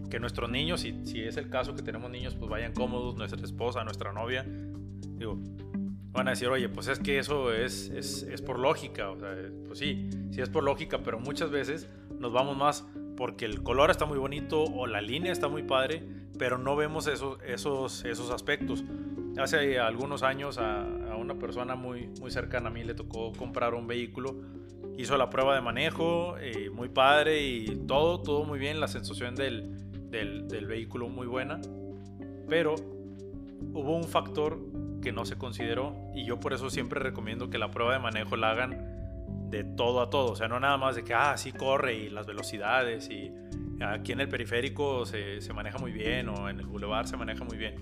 Que 0.09 0.19
nuestros 0.19 0.49
niños, 0.49 0.81
si, 0.81 1.05
si 1.05 1.21
es 1.21 1.37
el 1.37 1.49
caso 1.49 1.75
que 1.75 1.81
tenemos 1.81 2.09
niños, 2.09 2.35
pues 2.35 2.49
vayan 2.49 2.73
cómodos, 2.73 3.15
nuestra 3.15 3.41
esposa, 3.43 3.83
nuestra 3.83 4.13
novia. 4.13 4.45
Digo, 4.47 5.39
van 6.11 6.27
a 6.27 6.31
decir, 6.31 6.47
oye, 6.47 6.69
pues 6.69 6.87
es 6.87 6.99
que 6.99 7.19
eso 7.19 7.53
es, 7.53 7.89
es, 7.89 8.23
es 8.23 8.41
por 8.41 8.59
lógica. 8.59 9.09
O 9.09 9.19
sea, 9.19 9.35
pues 9.65 9.79
sí, 9.79 10.09
sí 10.31 10.41
es 10.41 10.49
por 10.49 10.63
lógica, 10.63 10.99
pero 11.03 11.19
muchas 11.19 11.51
veces 11.51 11.89
nos 12.19 12.31
vamos 12.31 12.55
más 12.55 12.85
porque 13.17 13.45
el 13.45 13.63
color 13.63 13.89
está 13.91 14.05
muy 14.05 14.17
bonito 14.17 14.63
o 14.63 14.87
la 14.87 15.01
línea 15.01 15.31
está 15.31 15.49
muy 15.49 15.63
padre, 15.63 16.03
pero 16.37 16.57
no 16.57 16.75
vemos 16.75 17.07
esos, 17.07 17.39
esos, 17.43 18.05
esos 18.05 18.29
aspectos. 18.29 18.85
Hace 19.37 19.79
algunos 19.79 20.23
años 20.23 20.57
a, 20.57 20.85
una 21.17 21.35
persona 21.39 21.75
muy, 21.75 22.09
muy 22.21 22.29
cercana 22.29 22.69
a 22.69 22.71
mí 22.71 22.83
le 22.83 22.93
tocó 22.93 23.33
comprar 23.33 23.73
un 23.73 23.87
vehículo, 23.87 24.35
hizo 24.97 25.15
la 25.15 25.29
prueba 25.29 25.55
de 25.55 25.61
manejo, 25.61 26.37
eh, 26.39 26.69
muy 26.71 26.89
padre 26.89 27.43
y 27.43 27.65
todo, 27.87 28.21
todo 28.21 28.43
muy 28.43 28.57
bien, 28.57 28.79
la 28.79 28.87
sensación 28.87 29.35
del, 29.35 29.77
del, 30.09 30.65
vehículo 30.65 31.07
muy 31.07 31.27
buena, 31.27 31.61
pero 32.49 32.75
hubo 33.73 33.95
un 33.95 34.05
factor 34.05 34.59
que 35.01 35.11
no 35.11 35.25
se 35.25 35.37
consideró 35.37 35.95
y 36.15 36.25
yo 36.25 36.39
por 36.39 36.53
eso 36.53 36.69
siempre 36.71 36.99
recomiendo 36.99 37.49
que 37.49 37.59
la 37.59 37.69
prueba 37.69 37.93
de 37.93 37.99
manejo 37.99 38.35
la 38.35 38.51
hagan 38.51 39.49
de 39.51 39.63
todo 39.63 40.01
a 40.01 40.09
todo. 40.09 40.31
O 40.31 40.35
sea, 40.35 40.47
no 40.47 40.59
nada 40.59 40.77
más 40.77 40.95
de 40.95 41.03
que, 41.03 41.13
ah, 41.13 41.37
sí 41.37 41.51
corre 41.51 41.95
y 41.95 42.09
las 42.09 42.25
velocidades 42.25 43.09
y 43.09 43.31
aquí 43.79 44.13
en 44.13 44.21
el 44.21 44.29
periférico 44.29 45.05
se, 45.05 45.41
se 45.41 45.53
maneja 45.53 45.77
muy 45.77 45.91
bien 45.91 46.27
o 46.29 46.49
en 46.49 46.59
el 46.59 46.65
boulevard 46.65 47.05
se 47.05 47.17
maneja 47.17 47.43
muy 47.43 47.57
bien. 47.57 47.75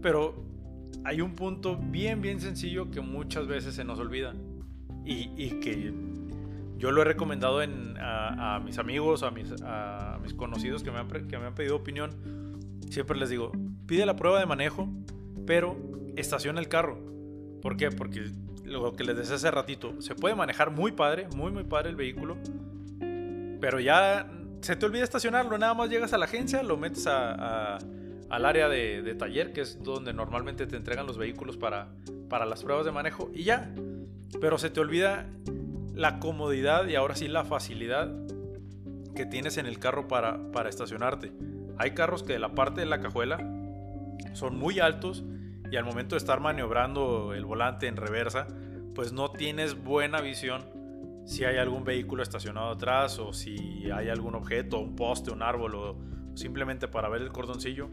Pero 0.00 0.46
hay 1.04 1.20
un 1.20 1.34
punto 1.34 1.76
bien, 1.76 2.22
bien 2.22 2.40
sencillo 2.40 2.90
que 2.90 3.02
muchas 3.02 3.46
veces 3.46 3.74
se 3.74 3.84
nos 3.84 3.98
olvida 3.98 4.32
y, 5.06 5.32
y 5.36 5.60
que 5.60 5.92
yo 6.76 6.90
lo 6.90 7.02
he 7.02 7.04
recomendado 7.04 7.62
en, 7.62 7.96
a, 7.98 8.56
a, 8.56 8.60
mis 8.60 8.78
amigos, 8.78 9.22
a 9.22 9.30
mis, 9.30 9.54
a 9.62 10.18
mis 10.22 10.34
conocidos 10.34 10.82
que 10.82 10.90
me, 10.90 10.98
han, 10.98 11.08
que 11.08 11.38
me 11.38 11.46
han 11.46 11.54
pedido 11.54 11.76
opinión. 11.76 12.10
Siempre 12.90 13.16
les 13.16 13.30
digo, 13.30 13.52
pide 13.86 14.04
la 14.04 14.16
prueba 14.16 14.38
de 14.38 14.46
manejo, 14.46 14.88
pero 15.46 15.76
estaciona 16.16 16.60
el 16.60 16.68
carro. 16.68 16.98
¿Por 17.62 17.76
qué? 17.76 17.90
Porque 17.90 18.30
lo 18.64 18.92
que 18.94 19.04
les 19.04 19.16
decía 19.16 19.36
hace 19.36 19.50
ratito, 19.50 20.00
se 20.00 20.14
puede 20.14 20.34
manejar 20.34 20.70
muy 20.70 20.92
padre, 20.92 21.28
muy, 21.34 21.52
muy 21.52 21.64
padre 21.64 21.90
el 21.90 21.96
vehículo, 21.96 22.36
pero 23.60 23.80
ya 23.80 24.30
se 24.60 24.76
te 24.76 24.86
olvida 24.86 25.04
estacionarlo, 25.04 25.56
nada 25.58 25.74
más 25.74 25.88
llegas 25.88 26.12
a 26.12 26.18
la 26.18 26.24
agencia, 26.24 26.62
lo 26.62 26.76
metes 26.76 27.06
a, 27.06 27.78
al 28.28 28.44
área 28.44 28.68
de, 28.68 29.02
de, 29.02 29.14
taller, 29.14 29.52
que 29.52 29.60
es 29.60 29.82
donde 29.82 30.12
normalmente 30.12 30.66
te 30.66 30.76
entregan 30.76 31.06
los 31.06 31.16
vehículos 31.16 31.56
para, 31.56 31.88
para 32.28 32.44
las 32.44 32.64
pruebas 32.64 32.84
de 32.84 32.92
manejo, 32.92 33.30
y 33.32 33.44
ya, 33.44 33.72
pero 34.40 34.58
se 34.58 34.70
te 34.70 34.80
olvida 34.80 35.26
la 35.94 36.18
comodidad 36.18 36.86
y 36.86 36.94
ahora 36.94 37.16
sí 37.16 37.28
la 37.28 37.44
facilidad 37.44 38.12
que 39.14 39.26
tienes 39.26 39.56
en 39.56 39.66
el 39.66 39.78
carro 39.78 40.08
para, 40.08 40.52
para 40.52 40.68
estacionarte. 40.68 41.32
Hay 41.78 41.92
carros 41.92 42.22
que 42.22 42.34
de 42.34 42.38
la 42.38 42.54
parte 42.54 42.80
de 42.80 42.86
la 42.86 43.00
cajuela 43.00 43.38
son 44.32 44.58
muy 44.58 44.78
altos 44.80 45.24
y 45.70 45.76
al 45.76 45.84
momento 45.84 46.14
de 46.14 46.18
estar 46.18 46.40
maniobrando 46.40 47.34
el 47.34 47.44
volante 47.44 47.86
en 47.86 47.96
reversa, 47.96 48.46
pues 48.94 49.12
no 49.12 49.30
tienes 49.30 49.82
buena 49.82 50.20
visión 50.20 50.62
si 51.24 51.44
hay 51.44 51.56
algún 51.56 51.84
vehículo 51.84 52.22
estacionado 52.22 52.70
atrás 52.70 53.18
o 53.18 53.32
si 53.32 53.90
hay 53.90 54.08
algún 54.08 54.34
objeto, 54.34 54.78
un 54.78 54.94
poste, 54.94 55.32
un 55.32 55.42
árbol 55.42 55.74
o 55.74 55.96
simplemente 56.34 56.86
para 56.88 57.08
ver 57.08 57.22
el 57.22 57.32
cordoncillo. 57.32 57.88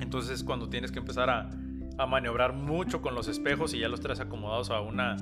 Entonces 0.00 0.42
cuando 0.42 0.68
tienes 0.68 0.90
que 0.90 0.98
empezar 0.98 1.30
a, 1.30 1.50
a 1.98 2.06
maniobrar 2.06 2.52
mucho 2.52 3.00
con 3.02 3.14
los 3.14 3.28
espejos 3.28 3.74
y 3.74 3.80
ya 3.80 3.88
los 3.88 4.00
traes 4.00 4.20
acomodados 4.20 4.70
a 4.70 4.80
una, 4.80 5.16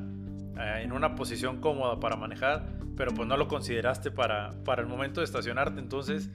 en 0.80 0.92
una 0.92 1.14
posición 1.14 1.60
cómoda 1.60 2.00
para 2.00 2.16
manejar, 2.16 2.78
pero 2.96 3.12
pues 3.12 3.26
no 3.28 3.36
lo 3.36 3.48
consideraste 3.48 4.10
para, 4.10 4.52
para 4.64 4.82
el 4.82 4.88
momento 4.88 5.20
de 5.20 5.24
estacionarte. 5.24 5.80
Entonces 5.80 6.30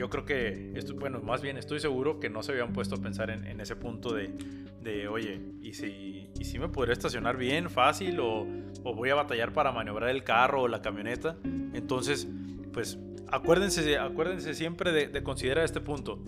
yo 0.00 0.08
creo 0.08 0.24
que, 0.24 0.72
esto, 0.76 0.94
bueno, 0.94 1.20
más 1.20 1.42
bien 1.42 1.58
estoy 1.58 1.78
seguro 1.78 2.20
que 2.20 2.30
no 2.30 2.42
se 2.42 2.52
habían 2.52 2.72
puesto 2.72 2.94
a 2.94 2.98
pensar 2.98 3.28
en, 3.30 3.60
ese 3.60 3.76
punto 3.76 4.14
de, 4.14 4.32
de, 4.80 5.08
oye, 5.08 5.40
¿y 5.60 5.74
si, 5.74 6.30
¿y 6.38 6.44
si 6.44 6.58
me 6.58 6.68
podría 6.68 6.94
estacionar 6.94 7.36
bien, 7.36 7.68
fácil? 7.68 8.18
O, 8.20 8.46
o, 8.82 8.94
voy 8.94 9.10
a 9.10 9.14
batallar 9.14 9.52
para 9.52 9.72
maniobrar 9.72 10.08
el 10.08 10.24
carro 10.24 10.62
o 10.62 10.68
la 10.68 10.80
camioneta? 10.80 11.36
Entonces, 11.74 12.26
pues 12.72 12.98
acuérdense, 13.28 13.98
acuérdense 13.98 14.54
siempre 14.54 14.90
de 15.08 15.22
considerar 15.22 15.64
este 15.64 15.82
punto. 15.82 16.24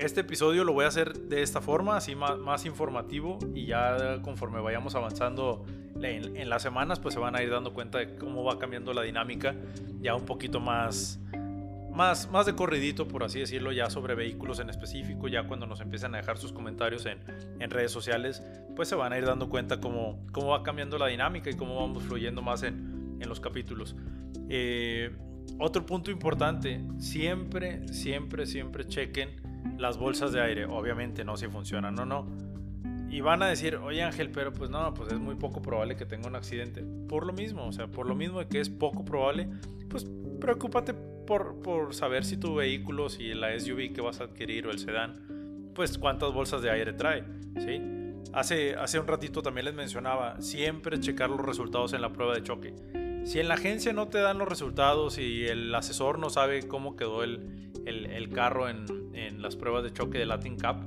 Este 0.00 0.22
episodio 0.22 0.64
lo 0.64 0.72
voy 0.72 0.86
a 0.86 0.88
hacer 0.88 1.12
de 1.12 1.42
esta 1.42 1.60
forma, 1.60 1.98
así 1.98 2.14
más, 2.14 2.38
más 2.38 2.64
informativo 2.64 3.38
y 3.54 3.66
ya 3.66 4.22
conforme 4.22 4.58
vayamos 4.58 4.94
avanzando 4.94 5.66
en, 6.00 6.38
en, 6.38 6.48
las 6.48 6.62
semanas, 6.62 6.98
pues 6.98 7.12
se 7.12 7.20
van 7.20 7.36
a 7.36 7.42
ir 7.42 7.50
dando 7.50 7.74
cuenta 7.74 7.98
de 7.98 8.16
cómo 8.16 8.42
va 8.42 8.58
cambiando 8.58 8.94
la 8.94 9.02
dinámica, 9.02 9.54
ya 10.00 10.14
un 10.14 10.24
poquito 10.24 10.58
más 10.58 11.20
más, 11.92 12.30
más 12.30 12.46
de 12.46 12.54
corridito, 12.54 13.08
por 13.08 13.24
así 13.24 13.40
decirlo, 13.40 13.72
ya 13.72 13.90
sobre 13.90 14.14
vehículos 14.14 14.58
en 14.60 14.70
específico, 14.70 15.28
ya 15.28 15.46
cuando 15.46 15.66
nos 15.66 15.82
empiezan 15.82 16.14
a 16.14 16.18
dejar 16.18 16.38
sus 16.38 16.50
comentarios 16.50 17.04
en, 17.04 17.18
en 17.58 17.70
redes 17.70 17.92
sociales, 17.92 18.42
pues 18.74 18.88
se 18.88 18.94
van 18.94 19.12
a 19.12 19.18
ir 19.18 19.26
dando 19.26 19.50
cuenta 19.50 19.80
cómo, 19.80 20.24
cómo 20.32 20.48
va 20.48 20.62
cambiando 20.62 20.96
la 20.96 21.08
dinámica 21.08 21.50
y 21.50 21.54
cómo 21.54 21.76
vamos 21.76 22.04
fluyendo 22.04 22.40
más 22.40 22.62
en, 22.62 23.18
en 23.20 23.28
los 23.28 23.38
capítulos. 23.38 23.94
Eh, 24.48 25.14
otro 25.58 25.84
punto 25.84 26.10
importante, 26.10 26.80
siempre, 26.98 27.86
siempre, 27.88 28.46
siempre 28.46 28.86
chequen 28.86 29.49
las 29.78 29.98
bolsas 29.98 30.32
de 30.32 30.40
aire. 30.40 30.66
Obviamente 30.66 31.24
no 31.24 31.36
si 31.36 31.48
funcionan 31.48 31.98
o 31.98 32.06
no. 32.06 32.26
Y 33.10 33.22
van 33.22 33.42
a 33.42 33.48
decir, 33.48 33.76
oye 33.76 34.02
Ángel, 34.02 34.30
pero 34.30 34.52
pues 34.52 34.70
no, 34.70 34.94
pues 34.94 35.12
es 35.12 35.18
muy 35.18 35.34
poco 35.34 35.60
probable 35.60 35.96
que 35.96 36.06
tenga 36.06 36.28
un 36.28 36.36
accidente. 36.36 36.84
Por 37.08 37.26
lo 37.26 37.32
mismo, 37.32 37.66
o 37.66 37.72
sea, 37.72 37.88
por 37.88 38.06
lo 38.06 38.14
mismo 38.14 38.38
de 38.38 38.46
que 38.46 38.60
es 38.60 38.70
poco 38.70 39.04
probable, 39.04 39.48
pues 39.88 40.06
preocúpate 40.40 40.94
por, 40.94 41.94
saber 41.94 42.24
si 42.24 42.36
tu 42.36 42.56
vehículo, 42.56 43.08
si 43.08 43.34
la 43.34 43.58
SUV 43.58 43.92
que 43.92 44.00
vas 44.00 44.20
a 44.20 44.24
adquirir 44.24 44.66
o 44.66 44.70
el 44.70 44.78
sedán, 44.78 45.72
pues 45.74 45.96
cuántas 45.98 46.32
bolsas 46.32 46.62
de 46.62 46.70
aire 46.70 46.92
trae, 46.92 47.24
¿sí? 47.58 47.80
Hace, 48.32 48.74
hace 48.74 48.98
un 48.98 49.06
ratito 49.06 49.42
también 49.42 49.66
les 49.66 49.74
mencionaba, 49.74 50.40
siempre 50.40 50.98
checar 50.98 51.30
los 51.30 51.40
resultados 51.40 51.92
en 51.92 52.02
la 52.02 52.12
prueba 52.12 52.34
de 52.34 52.42
choque. 52.42 52.74
Si 53.24 53.38
en 53.38 53.48
la 53.48 53.54
agencia 53.54 53.92
no 53.92 54.08
te 54.08 54.18
dan 54.18 54.38
los 54.38 54.48
resultados 54.48 55.18
y 55.18 55.46
el 55.46 55.72
asesor 55.74 56.18
no 56.18 56.30
sabe 56.30 56.66
cómo 56.66 56.96
quedó 56.96 57.22
el, 57.22 57.69
el, 57.86 58.28
carro 58.30 58.68
en, 58.68 59.42
las 59.42 59.56
pruebas 59.56 59.82
de 59.84 59.92
choque 59.92 60.18
de 60.18 60.26
Latin 60.26 60.56
Cup, 60.56 60.86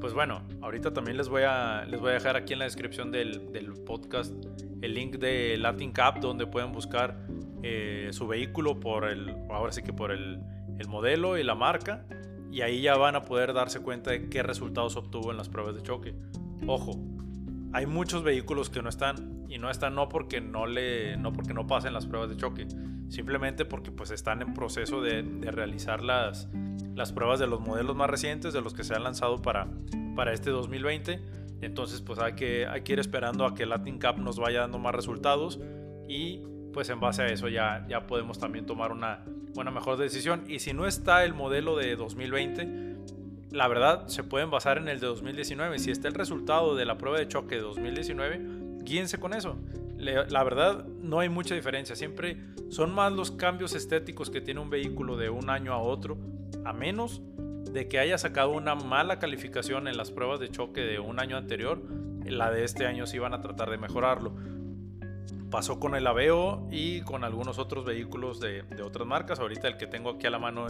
pues 0.00 0.14
bueno, 0.14 0.42
ahorita 0.60 0.92
también 0.92 1.16
les 1.16 1.28
voy 1.28 1.42
a, 1.42 1.84
les 1.84 2.00
voy 2.00 2.10
a 2.10 2.14
dejar 2.14 2.36
aquí 2.36 2.54
en 2.54 2.58
la 2.58 2.64
descripción 2.64 3.12
del, 3.12 3.40
podcast 3.86 4.32
el 4.80 4.94
link 4.94 5.16
de 5.16 5.56
Latin 5.56 5.92
Cup 5.92 6.20
donde 6.20 6.46
pueden 6.46 6.72
buscar 6.72 7.16
eh, 7.62 8.08
su 8.10 8.26
vehículo 8.26 8.80
por 8.80 9.04
el, 9.04 9.32
ahora 9.48 9.70
sí 9.70 9.82
que 9.82 9.92
por 9.92 10.10
el, 10.10 10.40
modelo 10.88 11.38
y 11.38 11.44
la 11.44 11.54
marca, 11.54 12.04
y 12.50 12.62
ahí 12.62 12.82
ya 12.82 12.96
van 12.96 13.14
a 13.14 13.24
poder 13.24 13.52
darse 13.52 13.78
cuenta 13.78 14.10
de 14.10 14.28
qué 14.28 14.42
resultados 14.42 14.96
obtuvo 14.96 15.30
en 15.30 15.36
las 15.36 15.48
pruebas 15.48 15.76
de 15.76 15.82
choque. 15.82 16.12
Ojo, 16.66 16.98
hay 17.72 17.86
muchos 17.86 18.22
vehículos 18.22 18.70
que 18.70 18.82
no 18.82 18.88
están, 18.88 19.44
y 19.48 19.58
no 19.58 19.70
están 19.70 19.94
no 19.94 20.08
porque 20.08 20.40
no, 20.40 20.66
le, 20.66 21.16
no, 21.16 21.32
porque 21.32 21.54
no 21.54 21.66
pasen 21.66 21.92
las 21.92 22.06
pruebas 22.06 22.30
de 22.30 22.36
choque, 22.36 22.66
simplemente 23.08 23.64
porque 23.64 23.90
pues 23.90 24.10
están 24.10 24.42
en 24.42 24.54
proceso 24.54 25.00
de, 25.02 25.22
de 25.22 25.50
realizar 25.50 26.02
las, 26.02 26.48
las 26.94 27.12
pruebas 27.12 27.38
de 27.40 27.46
los 27.46 27.60
modelos 27.60 27.96
más 27.96 28.10
recientes, 28.10 28.52
de 28.52 28.60
los 28.60 28.74
que 28.74 28.84
se 28.84 28.94
han 28.94 29.04
lanzado 29.04 29.42
para, 29.42 29.68
para 30.14 30.32
este 30.32 30.50
2020. 30.50 31.20
Entonces 31.60 32.00
pues 32.00 32.18
hay 32.18 32.34
que, 32.34 32.66
hay 32.66 32.82
que 32.82 32.94
ir 32.94 32.98
esperando 32.98 33.46
a 33.46 33.54
que 33.54 33.66
Latin 33.66 33.98
Cup 33.98 34.18
nos 34.18 34.38
vaya 34.38 34.60
dando 34.60 34.78
más 34.78 34.94
resultados 34.94 35.60
y 36.08 36.42
pues 36.72 36.88
en 36.88 37.00
base 37.00 37.22
a 37.22 37.26
eso 37.26 37.48
ya, 37.48 37.86
ya 37.88 38.06
podemos 38.06 38.38
también 38.38 38.66
tomar 38.66 38.90
una, 38.90 39.24
buena 39.54 39.70
mejor 39.70 39.96
decisión. 39.98 40.44
Y 40.48 40.58
si 40.58 40.72
no 40.72 40.86
está 40.86 41.24
el 41.24 41.34
modelo 41.34 41.76
de 41.76 41.96
2020, 41.96 42.91
la 43.52 43.68
verdad 43.68 44.08
se 44.08 44.24
pueden 44.24 44.50
basar 44.50 44.78
en 44.78 44.88
el 44.88 44.98
de 45.00 45.06
2019. 45.06 45.78
Si 45.78 45.90
está 45.90 46.08
el 46.08 46.14
resultado 46.14 46.74
de 46.74 46.84
la 46.84 46.98
prueba 46.98 47.18
de 47.18 47.28
choque 47.28 47.56
de 47.56 47.60
2019, 47.60 48.40
guíense 48.82 49.18
con 49.18 49.34
eso. 49.34 49.56
la 49.96 50.42
verdad 50.42 50.84
no 51.00 51.20
hay 51.20 51.28
mucha 51.28 51.54
diferencia. 51.54 51.94
Siempre 51.94 52.38
son 52.70 52.92
más 52.94 53.12
los 53.12 53.30
cambios 53.30 53.74
estéticos 53.74 54.30
que 54.30 54.40
tiene 54.40 54.60
un 54.60 54.70
vehículo 54.70 55.16
de 55.16 55.30
un 55.30 55.50
año 55.50 55.72
a 55.72 55.78
otro, 55.78 56.18
a 56.64 56.72
menos 56.72 57.22
de 57.70 57.88
que 57.88 57.98
haya 57.98 58.18
sacado 58.18 58.50
una 58.50 58.74
mala 58.74 59.18
calificación 59.18 59.88
en 59.88 59.96
las 59.96 60.10
pruebas 60.10 60.40
de 60.40 60.48
choque 60.48 60.80
de 60.80 60.98
un 60.98 61.20
año 61.20 61.36
anterior. 61.36 61.80
La 62.24 62.50
de 62.50 62.64
este 62.64 62.86
año 62.86 63.06
sí 63.06 63.18
van 63.18 63.34
a 63.34 63.40
tratar 63.40 63.70
de 63.70 63.78
mejorarlo 63.78 64.32
pasó 65.52 65.78
con 65.78 65.94
el 65.94 66.06
Aveo 66.06 66.66
y 66.72 67.02
con 67.02 67.22
algunos 67.22 67.58
otros 67.58 67.84
vehículos 67.84 68.40
de, 68.40 68.64
otras 68.82 69.06
marcas. 69.06 69.38
Ahorita 69.38 69.68
el 69.68 69.76
que 69.76 69.86
tengo 69.86 70.10
aquí 70.10 70.26
a 70.26 70.30
la 70.30 70.40
mano, 70.40 70.66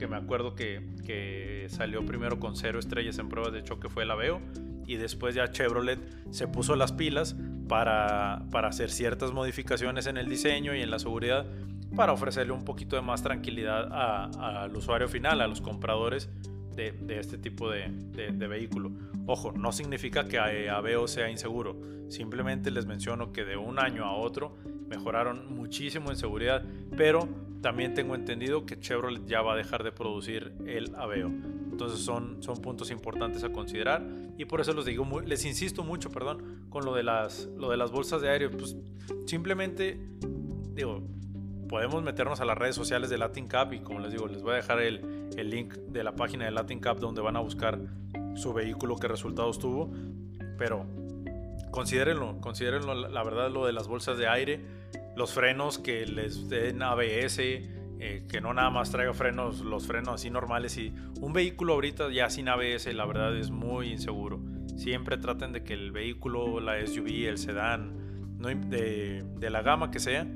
que 0.00 0.06
me 0.06 0.16
acuerdo 0.16 0.54
que, 0.54 0.80
que, 1.04 1.66
salió 1.68 2.04
primero 2.06 2.40
con 2.40 2.56
cero 2.56 2.78
estrellas 2.78 3.18
en 3.18 3.28
pruebas 3.28 3.52
de 3.52 3.62
choque 3.62 3.90
fue 3.90 4.04
el 4.04 4.10
Aveo. 4.10 4.40
Y 4.86 4.96
después 4.96 5.34
ya 5.34 5.52
Chevrolet 5.52 6.00
se 6.30 6.48
puso 6.48 6.74
las 6.74 6.90
pilas 6.90 7.36
para, 7.68 8.46
para 8.50 8.68
hacer 8.68 8.90
ciertas 8.90 9.30
modificaciones 9.32 10.06
en 10.06 10.16
el 10.16 10.26
diseño 10.26 10.74
y 10.74 10.80
en 10.80 10.90
la 10.90 10.98
seguridad 10.98 11.46
para 11.94 12.12
ofrecerle 12.12 12.52
un 12.52 12.64
poquito 12.64 12.96
de 12.96 13.02
más 13.02 13.22
tranquilidad 13.22 13.92
al 13.92 14.74
usuario 14.74 15.06
final, 15.06 15.42
a 15.42 15.46
los 15.46 15.60
compradores 15.60 16.30
de, 16.74 16.94
este 17.10 17.36
tipo 17.36 17.70
de, 17.70 17.90
de, 17.90 18.46
vehículo. 18.46 18.90
Ojo, 19.26 19.52
no 19.52 19.70
significa 19.70 20.26
que 20.28 20.70
Aveo 20.70 21.08
sea 21.08 21.30
inseguro, 21.30 21.76
simplemente 22.08 22.70
les 22.70 22.86
menciono 22.86 23.32
que 23.32 23.44
de 23.44 23.58
un 23.58 23.78
año 23.78 24.06
a 24.06 24.14
otro 24.14 24.56
mejoraron 24.88 25.54
muchísimo 25.54 26.10
en 26.10 26.16
seguridad, 26.16 26.64
pero 26.96 27.28
también 27.60 27.94
tengo 27.94 28.14
entendido 28.14 28.64
que 28.64 28.78
Chevrolet 28.78 29.26
ya 29.26 29.42
va 29.42 29.54
a 29.54 29.56
dejar 29.56 29.82
de 29.84 29.92
producir 29.92 30.52
el 30.66 30.94
Aveo. 30.94 31.28
Entonces 31.28 32.00
son, 32.00 32.42
son 32.42 32.60
puntos 32.60 32.90
importantes 32.90 33.44
a 33.44 33.50
considerar 33.50 34.06
y 34.36 34.44
por 34.44 34.60
eso 34.60 34.72
les 34.72 34.84
digo, 34.84 35.20
les 35.20 35.44
insisto 35.44 35.84
mucho, 35.84 36.10
perdón, 36.10 36.66
con 36.68 36.84
lo 36.84 36.94
de 36.94 37.02
las, 37.02 37.48
lo 37.56 37.70
de 37.70 37.76
las 37.76 37.90
bolsas 37.90 38.22
de 38.22 38.30
aire. 38.30 38.48
Pues 38.48 38.76
simplemente, 39.26 40.00
digo, 40.74 41.02
podemos 41.68 42.02
meternos 42.02 42.40
a 42.40 42.44
las 42.44 42.56
redes 42.56 42.74
sociales 42.74 43.10
de 43.10 43.18
Latin 43.18 43.48
Cup 43.48 43.72
y 43.72 43.80
como 43.80 44.00
les 44.00 44.12
digo, 44.12 44.26
les 44.26 44.42
voy 44.42 44.52
a 44.52 44.56
dejar 44.56 44.80
el, 44.80 45.28
el 45.36 45.50
link 45.50 45.74
de 45.74 46.02
la 46.04 46.16
página 46.16 46.46
de 46.46 46.50
Latin 46.50 46.80
Cup 46.80 46.98
donde 46.98 47.20
van 47.20 47.36
a 47.36 47.40
buscar 47.40 47.78
su 48.34 48.52
vehículo, 48.52 48.96
qué 48.96 49.08
resultados 49.08 49.58
tuvo. 49.58 49.90
Pero 50.58 50.86
considérenlo, 51.70 52.40
considérenlo 52.40 52.94
la 52.94 53.22
verdad 53.22 53.50
lo 53.50 53.66
de 53.66 53.72
las 53.72 53.88
bolsas 53.88 54.18
de 54.18 54.28
aire, 54.28 54.60
los 55.16 55.32
frenos 55.32 55.78
que 55.78 56.06
les 56.06 56.48
den 56.48 56.82
ABS, 56.82 57.38
eh, 57.38 58.24
que 58.28 58.40
no 58.40 58.54
nada 58.54 58.70
más 58.70 58.90
traiga 58.90 59.12
frenos, 59.12 59.60
los 59.60 59.86
frenos 59.86 60.14
así 60.14 60.30
normales. 60.30 60.76
Y 60.78 60.94
un 61.20 61.32
vehículo 61.32 61.74
ahorita 61.74 62.10
ya 62.10 62.30
sin 62.30 62.48
ABS, 62.48 62.92
la 62.94 63.04
verdad 63.04 63.36
es 63.36 63.50
muy 63.50 63.92
inseguro. 63.92 64.40
Siempre 64.76 65.18
traten 65.18 65.52
de 65.52 65.62
que 65.62 65.74
el 65.74 65.92
vehículo, 65.92 66.60
la 66.60 66.84
SUV, 66.86 67.28
el 67.28 67.38
sedán, 67.38 67.98
de, 68.38 69.22
de 69.36 69.50
la 69.50 69.60
gama 69.60 69.90
que 69.90 70.00
sea, 70.00 70.26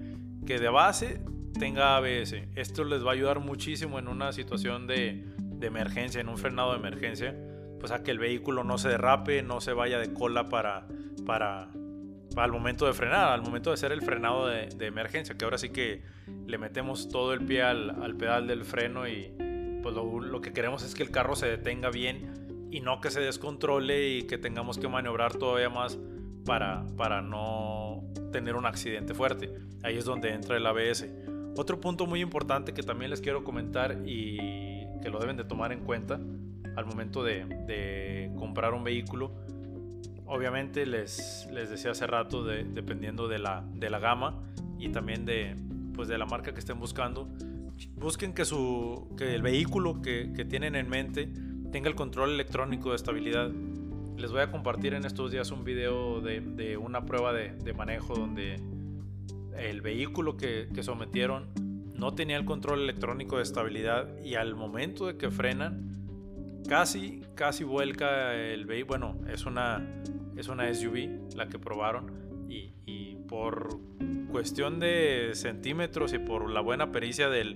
que 0.44 0.58
de 0.58 0.68
base 0.68 1.22
tenga 1.58 1.96
ABS. 1.96 2.34
Esto 2.54 2.84
les 2.84 3.04
va 3.04 3.10
a 3.10 3.14
ayudar 3.14 3.40
muchísimo 3.40 3.98
en 3.98 4.08
una 4.08 4.32
situación 4.32 4.86
de, 4.86 5.24
de, 5.38 5.66
emergencia, 5.66 6.20
en 6.20 6.28
un 6.28 6.36
frenado 6.36 6.72
de 6.72 6.78
emergencia, 6.78 7.34
pues 7.80 7.92
a 7.92 8.02
que 8.02 8.10
el 8.10 8.18
vehículo 8.18 8.64
no 8.64 8.76
se 8.76 8.88
derrape, 8.88 9.42
no 9.42 9.60
se 9.60 9.72
vaya 9.72 9.98
de 9.98 10.12
cola 10.12 10.48
para, 10.48 10.86
para, 11.24 11.70
el 12.42 12.52
momento 12.52 12.86
de 12.86 12.92
frenar, 12.92 13.32
al 13.32 13.42
momento 13.42 13.70
de 13.70 13.74
hacer 13.74 13.92
el 13.92 14.02
frenado 14.02 14.46
de, 14.46 14.86
emergencia, 14.86 15.36
que 15.36 15.44
ahora 15.44 15.58
sí 15.58 15.70
que 15.70 16.02
le 16.46 16.58
metemos 16.58 17.08
todo 17.08 17.32
el 17.32 17.44
pie 17.44 17.62
al, 17.62 17.90
al 18.02 18.16
pedal 18.16 18.46
del 18.46 18.64
freno 18.64 19.06
y 19.06 19.32
pues 19.82 19.94
lo, 19.94 20.20
lo, 20.20 20.40
que 20.40 20.52
queremos 20.52 20.82
es 20.82 20.94
que 20.94 21.02
el 21.02 21.10
carro 21.10 21.36
se 21.36 21.46
detenga 21.46 21.90
bien 21.90 22.68
y 22.70 22.80
no 22.80 23.00
que 23.00 23.10
se 23.10 23.20
descontrole 23.20 24.08
y 24.08 24.22
que 24.22 24.38
tengamos 24.38 24.78
que 24.78 24.88
maniobrar 24.88 25.34
todavía 25.36 25.70
más 25.70 25.98
para, 26.44 26.84
para 26.96 27.22
no 27.22 28.02
tener 28.32 28.56
un 28.56 28.66
accidente 28.66 29.14
fuerte. 29.14 29.50
Ahí 29.82 29.96
es 29.96 30.04
donde 30.04 30.32
entra 30.32 30.56
el 30.56 30.66
ABS. 30.66 31.06
Otro 31.56 31.80
punto 31.80 32.06
muy 32.06 32.20
importante 32.20 32.74
que 32.74 32.82
también 32.82 33.10
les 33.10 33.20
quiero 33.20 33.44
comentar 33.44 34.02
y 34.04 34.38
que 35.00 35.08
lo 35.08 35.18
deben 35.18 35.36
de 35.36 35.44
tomar 35.44 35.72
en 35.72 35.80
cuenta 35.80 36.18
al 36.76 36.86
momento 36.86 37.22
de, 37.22 38.30
comprar 38.36 38.74
un 38.74 38.82
vehículo. 38.84 39.32
Obviamente 40.34 40.84
les, 40.84 41.48
les 41.52 41.70
decía 41.70 41.92
hace 41.92 42.06
rato, 42.06 42.44
dependiendo 42.44 43.28
de 43.28 43.38
la, 43.38 43.64
de 43.74 43.88
la 43.88 43.98
gama 44.00 44.42
y 44.78 44.88
también 44.90 45.24
de, 45.24 45.54
pues 45.94 46.08
de 46.08 46.18
la 46.18 46.26
marca 46.26 46.52
que 46.52 46.58
estén 46.58 46.80
buscando, 46.80 47.28
busquen 47.96 48.34
que, 48.34 48.44
su, 48.44 49.14
que 49.16 49.34
el 49.34 49.42
vehículo 49.42 50.02
que, 50.02 50.32
que 50.34 50.44
tienen 50.44 50.74
en 50.74 50.88
mente 50.88 51.30
tenga 51.70 51.88
el 51.88 51.94
control 51.94 52.32
electrónico 52.32 52.90
de 52.90 52.96
estabilidad 52.96 53.50
les 54.16 54.30
voy 54.30 54.40
a 54.40 54.50
compartir 54.50 54.94
en 54.94 55.04
estos 55.04 55.30
días 55.30 55.50
un 55.50 55.64
video 55.64 56.20
de, 56.20 56.76
una 56.76 57.04
prueba 57.04 57.32
de, 57.32 57.74
manejo 57.74 58.14
donde 58.14 58.60
el 59.56 59.80
vehículo 59.80 60.36
que, 60.36 60.68
sometieron 60.82 61.48
no 61.94 62.14
tenía 62.14 62.36
el 62.36 62.44
control 62.44 62.82
electrónico 62.82 63.36
de 63.36 63.42
estabilidad 63.42 64.08
y 64.22 64.34
al 64.34 64.54
momento 64.54 65.06
de 65.06 65.16
que 65.16 65.30
frenan, 65.30 66.62
casi, 66.68 67.22
casi 67.34 67.64
vuelca 67.64 68.34
el 68.34 68.66
vehículo. 68.66 68.98
Bueno, 68.98 69.32
es 69.32 69.46
una, 69.46 69.86
es 70.36 70.48
una 70.48 70.72
SUV 70.72 71.34
la 71.36 71.48
que 71.48 71.58
probaron 71.58 72.24
y, 72.48 73.16
por 73.28 73.80
cuestión 74.30 74.78
de 74.78 75.30
centímetros 75.32 76.12
y 76.12 76.18
por 76.18 76.50
la 76.50 76.60
buena 76.60 76.92
pericia 76.92 77.28
del, 77.28 77.54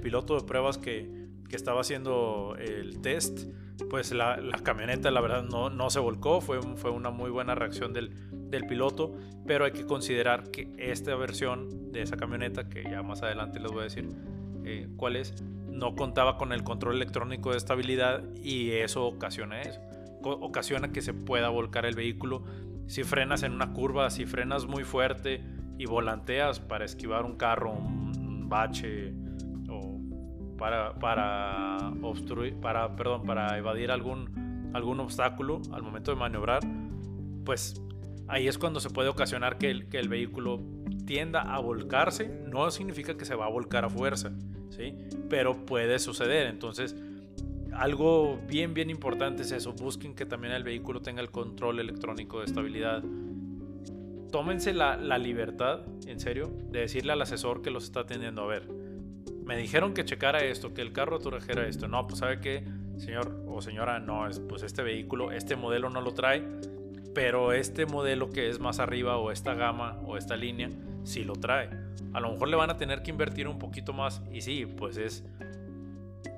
piloto 0.00 0.38
de 0.38 0.46
pruebas 0.46 0.78
que, 0.78 1.18
estaba 1.50 1.80
haciendo 1.80 2.54
el 2.60 3.00
test, 3.00 3.50
pues 3.90 4.12
la, 4.12 4.38
camioneta 4.62 5.10
la 5.10 5.20
verdad 5.20 5.42
no, 5.42 5.68
no 5.68 5.90
se 5.90 5.98
volcó, 5.98 6.40
fue, 6.40 6.62
fue 6.76 6.92
una 6.92 7.10
muy 7.10 7.28
buena 7.28 7.56
reacción 7.56 7.92
del, 7.92 8.12
del 8.50 8.66
piloto, 8.66 9.16
pero 9.46 9.64
hay 9.64 9.72
que 9.72 9.84
considerar 9.84 10.50
que 10.50 10.72
esta 10.78 11.14
versión 11.16 11.90
de 11.92 12.02
esa 12.02 12.16
camioneta, 12.16 12.68
que 12.68 12.84
ya 12.84 13.02
más 13.02 13.22
adelante 13.22 13.60
les 13.60 13.70
voy 13.70 13.80
a 13.80 13.84
decir 13.84 14.08
eh, 14.64 14.88
cuál 14.96 15.16
es, 15.16 15.34
no 15.68 15.94
contaba 15.94 16.36
con 16.36 16.52
el 16.52 16.62
control 16.62 16.96
electrónico 16.96 17.52
de 17.52 17.56
estabilidad 17.56 18.22
y 18.42 18.70
eso 18.72 19.06
ocasiona 19.06 19.62
eso. 19.62 19.80
Ocasiona 20.22 20.92
que 20.92 21.02
se 21.02 21.14
pueda 21.14 21.48
volcar 21.48 21.86
el 21.86 21.94
vehículo 21.94 22.44
si 22.86 23.04
frenas 23.04 23.44
en 23.44 23.52
una 23.52 23.72
curva, 23.72 24.10
si 24.10 24.26
frenas 24.26 24.66
muy 24.66 24.82
fuerte 24.82 25.44
y 25.78 25.86
volanteas 25.86 26.58
para 26.58 26.84
esquivar 26.84 27.24
un 27.24 27.36
carro, 27.36 27.72
un 27.72 28.48
bache 28.48 29.14
o 29.68 30.00
para, 30.58 30.94
para 30.98 31.92
obstruir, 32.02 32.56
para, 32.56 32.96
perdón, 32.96 33.22
para 33.22 33.56
evadir 33.56 33.92
algún, 33.92 34.70
algún 34.74 34.98
obstáculo 34.98 35.62
al 35.72 35.82
momento 35.82 36.10
de 36.10 36.16
maniobrar, 36.16 36.60
pues 37.44 37.80
ahí 38.26 38.48
es 38.48 38.58
cuando 38.58 38.80
se 38.80 38.90
puede 38.90 39.08
ocasionar 39.08 39.56
que 39.56 39.70
el, 39.70 39.88
que 39.88 40.00
el 40.00 40.08
vehículo 40.08 40.60
tienda 41.06 41.42
a 41.42 41.60
volcarse. 41.60 42.28
No 42.48 42.70
significa 42.72 43.16
que 43.16 43.24
se 43.24 43.36
va 43.36 43.46
a 43.46 43.50
volcar 43.50 43.84
a 43.84 43.88
fuerza, 43.88 44.32
¿sí? 44.70 44.96
Pero 45.28 45.64
puede 45.64 45.98
suceder. 45.98 46.46
Entonces, 46.48 46.96
algo 47.74 48.38
bien, 48.48 48.74
bien 48.74 48.90
importante 48.90 49.42
es 49.42 49.52
eso. 49.52 49.72
Busquen 49.72 50.14
que 50.14 50.26
también 50.26 50.52
el 50.52 50.64
vehículo 50.64 51.00
tenga 51.00 51.20
el 51.20 51.30
control 51.30 51.80
electrónico 51.80 52.40
de 52.40 52.46
estabilidad. 52.46 53.02
Tómense 54.30 54.72
la, 54.72 54.96
la 54.96 55.18
libertad, 55.18 55.80
en 56.06 56.20
serio, 56.20 56.52
de 56.70 56.80
decirle 56.80 57.12
al 57.12 57.22
asesor 57.22 57.62
que 57.62 57.70
los 57.70 57.84
está 57.84 58.00
atendiendo. 58.00 58.42
A 58.42 58.46
ver, 58.46 58.68
me 59.44 59.56
dijeron 59.56 59.94
que 59.94 60.04
checara 60.04 60.44
esto, 60.44 60.72
que 60.72 60.82
el 60.82 60.92
carro 60.92 61.18
trajera 61.18 61.66
esto. 61.66 61.88
No, 61.88 62.06
pues 62.06 62.20
sabe 62.20 62.40
que, 62.40 62.64
señor 62.98 63.44
o 63.48 63.60
señora, 63.60 63.98
no, 63.98 64.28
pues 64.48 64.62
este 64.62 64.82
vehículo, 64.82 65.32
este 65.32 65.56
modelo 65.56 65.90
no 65.90 66.00
lo 66.00 66.14
trae 66.14 66.44
pero 67.14 67.52
este 67.52 67.86
modelo 67.86 68.30
que 68.30 68.48
es 68.48 68.60
más 68.60 68.78
arriba 68.78 69.16
o 69.16 69.30
esta 69.30 69.54
gama 69.54 69.98
o 70.04 70.16
esta 70.16 70.36
línea 70.36 70.70
sí 71.04 71.24
lo 71.24 71.34
trae. 71.34 71.70
A 72.12 72.20
lo 72.20 72.32
mejor 72.32 72.48
le 72.48 72.56
van 72.56 72.70
a 72.70 72.76
tener 72.76 73.02
que 73.02 73.10
invertir 73.10 73.48
un 73.48 73.58
poquito 73.58 73.92
más 73.92 74.22
y 74.32 74.40
sí, 74.40 74.66
pues 74.66 74.96
es, 74.96 75.24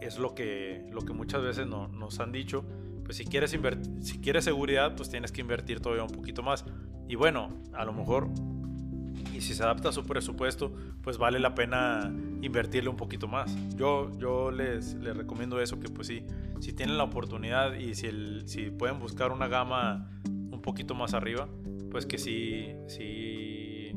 es 0.05 0.19
lo, 0.19 0.35
que, 0.35 0.87
lo 0.91 1.03
que 1.03 1.13
muchas 1.13 1.43
veces 1.43 1.67
no, 1.67 1.89
nos 1.89 2.21
han 2.21 2.33
dicho. 2.33 2.65
Pues 3.05 3.17
si 3.17 3.25
quieres, 3.25 3.57
si 4.01 4.19
quieres 4.19 4.45
seguridad, 4.45 4.95
pues 4.97 5.11
tienes 5.11 5.33
que 5.33 5.41
invertir 5.41 5.81
todavía 5.81 6.05
un 6.05 6.11
poquito 6.11 6.43
más. 6.43 6.65
Y 7.09 7.17
bueno, 7.17 7.51
a 7.73 7.85
lo 7.85 7.93
mejor, 7.93 8.29
y 9.35 9.41
si 9.41 9.55
se 9.55 9.63
adapta 9.63 9.89
a 9.89 9.93
su 9.93 10.05
presupuesto, 10.05 10.73
pues 11.03 11.19
vale 11.19 11.39
la 11.41 11.55
pena 11.55 12.13
invertirle 12.41 12.89
un 12.89 12.97
poquito 12.97 13.27
más. 13.29 13.57
Yo, 13.77 14.11
yo 14.19 14.51
les, 14.51 14.95
les 14.95 15.17
recomiendo 15.17 15.61
eso, 15.61 15.81
que 15.81 15.89
pues 15.89 16.07
sí, 16.07 16.25
si 16.61 16.73
tienen 16.73 16.97
la 16.97 17.05
oportunidad 17.05 17.75
y 17.75 17.95
si, 17.95 18.07
el, 18.07 18.43
si 18.47 18.71
pueden 18.71 18.99
buscar 19.01 19.33
una 19.33 19.49
gama 19.49 20.09
poquito 20.63 20.95
más 20.95 21.13
arriba, 21.13 21.49
pues 21.91 22.07
que 22.07 22.17
si, 22.17 22.69
si 22.87 23.91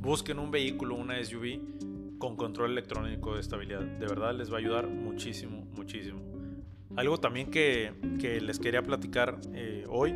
busquen 0.00 0.38
un 0.38 0.50
vehículo, 0.50 0.94
una 0.94 1.22
SUV 1.24 1.75
con 2.18 2.36
control 2.36 2.72
electrónico 2.72 3.34
de 3.34 3.40
estabilidad. 3.40 3.80
De 3.80 4.06
verdad 4.06 4.34
les 4.34 4.50
va 4.50 4.56
a 4.56 4.58
ayudar 4.58 4.88
muchísimo, 4.88 5.66
muchísimo. 5.74 6.20
Algo 6.96 7.18
también 7.18 7.50
que, 7.50 7.92
que 8.18 8.40
les 8.40 8.58
quería 8.58 8.82
platicar 8.82 9.38
eh, 9.52 9.84
hoy 9.88 10.14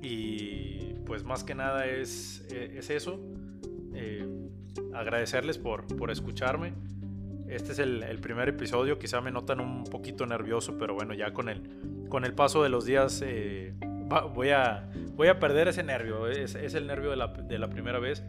y 0.00 0.94
pues 1.04 1.24
más 1.24 1.44
que 1.44 1.54
nada 1.54 1.86
es, 1.86 2.46
eh, 2.50 2.76
es 2.78 2.90
eso. 2.90 3.20
Eh, 3.94 4.26
agradecerles 4.94 5.58
por, 5.58 5.86
por 5.96 6.10
escucharme. 6.10 6.72
Este 7.48 7.72
es 7.72 7.78
el, 7.78 8.18
primer 8.20 8.48
episodio, 8.48 8.98
quizá 8.98 9.20
me 9.20 9.30
notan 9.30 9.60
un 9.60 9.84
poquito 9.84 10.26
nervioso, 10.26 10.76
pero 10.78 10.94
bueno, 10.94 11.14
ya 11.14 11.32
con 11.32 11.48
el, 11.48 12.06
con 12.08 12.24
el 12.24 12.34
paso 12.34 12.62
de 12.62 12.70
los 12.70 12.84
días 12.84 13.24
voy, 14.34 14.50
a, 14.50 14.90
voy 15.14 15.28
a 15.28 15.38
perder 15.38 15.68
ese 15.68 15.84
nervio, 15.84 16.26
es, 16.26 16.56
es 16.56 16.74
el 16.74 16.88
nervio 16.88 17.10
de 17.10 17.16
la, 17.16 17.28
de 17.28 17.58
la 17.58 17.68
primera 17.68 18.00
vez. 18.00 18.24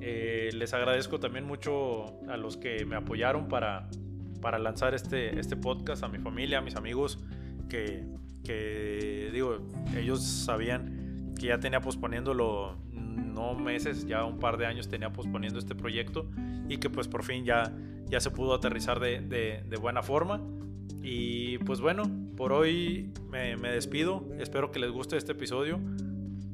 Eh, 0.00 0.50
les 0.54 0.72
agradezco 0.72 1.20
también 1.20 1.44
mucho 1.44 2.20
a 2.28 2.36
los 2.36 2.56
que 2.56 2.84
me 2.84 2.96
apoyaron 2.96 3.48
para, 3.48 3.88
para 4.40 4.58
lanzar 4.58 4.94
este, 4.94 5.38
este 5.38 5.56
podcast, 5.56 6.02
a 6.02 6.08
mi 6.08 6.18
familia, 6.18 6.58
a 6.58 6.60
mis 6.60 6.76
amigos, 6.76 7.22
que, 7.68 8.04
que 8.44 9.30
digo, 9.32 9.58
ellos 9.96 10.22
sabían 10.22 11.34
que 11.38 11.46
ya 11.46 11.60
tenía 11.60 11.80
posponiéndolo 11.80 12.76
no 12.92 13.54
meses, 13.54 14.06
ya 14.06 14.24
un 14.24 14.38
par 14.38 14.56
de 14.56 14.66
años 14.66 14.88
tenía 14.88 15.12
posponiendo 15.12 15.58
este 15.58 15.74
proyecto 15.74 16.28
y 16.68 16.78
que 16.78 16.90
pues 16.90 17.08
por 17.08 17.22
fin 17.22 17.44
ya, 17.44 17.72
ya 18.06 18.20
se 18.20 18.30
pudo 18.30 18.54
aterrizar 18.54 19.00
de, 19.00 19.20
de, 19.20 19.62
de 19.68 19.76
buena 19.76 20.02
forma. 20.02 20.40
Y 21.02 21.58
pues 21.58 21.80
bueno, 21.80 22.02
por 22.36 22.52
hoy 22.52 23.12
me, 23.30 23.56
despido. 23.70 24.26
Espero 24.38 24.70
que 24.70 24.78
les 24.78 24.90
guste 24.90 25.16
este 25.16 25.32
episodio. 25.32 25.78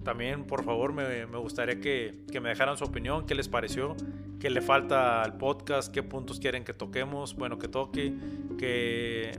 También, 0.06 0.44
por 0.44 0.62
favor, 0.62 0.92
me, 0.92 1.24
gustaría 1.24 1.80
que, 1.80 2.12
me 2.40 2.50
dejaran 2.50 2.76
su 2.76 2.84
opinión, 2.84 3.26
qué 3.26 3.34
les 3.34 3.48
pareció, 3.48 3.96
qué 4.38 4.50
le 4.50 4.60
falta 4.60 5.20
al 5.20 5.36
podcast, 5.36 5.92
qué 5.92 6.04
puntos 6.04 6.38
quieren 6.38 6.62
que 6.62 6.72
toquemos, 6.72 7.34
bueno, 7.34 7.58
que 7.58 7.66
toque, 7.66 8.14
que, 8.56 9.36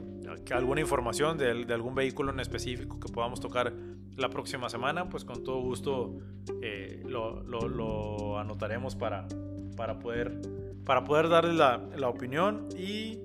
alguna 0.52 0.82
información 0.82 1.38
de, 1.38 1.74
algún 1.74 1.96
vehículo 1.96 2.34
en 2.34 2.42
específico 2.42 3.00
que 3.00 3.08
podamos 3.08 3.40
tocar 3.40 3.72
la 4.18 4.30
próxima 4.30 4.68
semana, 4.68 5.08
pues 5.08 5.24
con 5.24 5.42
todo 5.42 5.62
gusto 5.62 6.18
eh, 6.62 7.02
lo, 7.06 8.38
anotaremos 8.38 8.98
para, 8.98 9.26
para, 9.78 10.00
poder, 10.00 10.42
para 10.84 11.06
poder 11.06 11.46
la, 11.46 11.82
la 11.96 12.10
opinión 12.10 12.68
y 12.78 13.20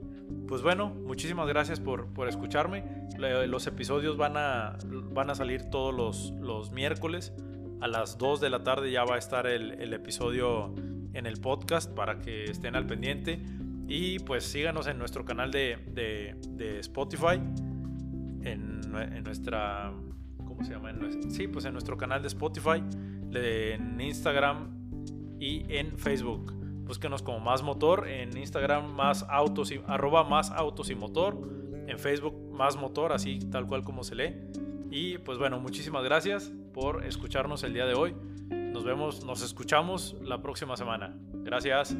pues 0.48 0.62
bueno, 0.62 0.90
muchísimas 0.90 1.48
gracias 1.48 1.80
por, 1.80 2.08
escucharme. 2.28 2.84
Los 3.18 3.66
episodios 3.66 4.16
van 4.16 4.36
a, 4.36 4.76
van 5.12 5.30
a 5.30 5.34
salir 5.34 5.70
todos 5.70 6.32
los, 6.40 6.72
miércoles. 6.72 7.32
A 7.80 7.88
las 7.88 8.18
2 8.18 8.40
de 8.40 8.50
la 8.50 8.62
tarde 8.62 8.90
ya 8.92 9.04
va 9.04 9.16
a 9.16 9.18
estar 9.18 9.46
el, 9.46 9.92
episodio 9.92 10.74
en 11.14 11.26
el 11.26 11.40
podcast 11.40 11.90
para 11.90 12.20
que 12.20 12.44
estén 12.44 12.76
al 12.76 12.86
pendiente. 12.86 13.40
Y 13.88 14.18
pues 14.20 14.44
síganos 14.44 14.86
en 14.86 14.98
nuestro 14.98 15.24
canal 15.24 15.50
de, 15.50 16.36
Spotify. 16.80 17.40
En, 18.42 18.80
nuestra... 19.24 19.92
¿Cómo 20.44 20.64
se 20.64 20.72
llama? 20.72 20.92
sí, 21.28 21.48
pues 21.48 21.64
en 21.64 21.72
nuestro 21.72 21.96
canal 21.96 22.20
de 22.20 22.28
Spotify. 22.28 22.82
En 23.32 24.00
Instagram 24.00 24.82
y 25.40 25.64
en 25.74 25.98
Facebook. 25.98 26.61
Búsquenos 26.84 27.22
como 27.22 27.40
Más 27.40 27.62
Motor, 27.62 28.08
en 28.08 28.36
Instagram 28.36 28.92
más 28.92 29.24
autos 29.28 29.70
y, 29.70 29.80
arroba 29.86 30.24
más 30.24 30.50
autos 30.50 30.90
y 30.90 30.94
motor, 30.94 31.38
en 31.86 31.98
Facebook 31.98 32.34
más 32.52 32.76
motor, 32.76 33.12
así 33.12 33.38
tal 33.50 33.66
cual 33.66 33.84
como 33.84 34.04
se 34.04 34.14
lee. 34.14 34.34
Y 34.90 35.18
pues 35.18 35.38
bueno, 35.38 35.58
muchísimas 35.58 36.04
gracias 36.04 36.52
por 36.74 37.04
escucharnos 37.04 37.62
el 37.64 37.72
día 37.72 37.86
de 37.86 37.94
hoy. 37.94 38.14
Nos 38.50 38.84
vemos, 38.84 39.24
nos 39.24 39.42
escuchamos 39.42 40.16
la 40.22 40.42
próxima 40.42 40.76
semana. 40.76 41.16
Gracias. 41.32 41.96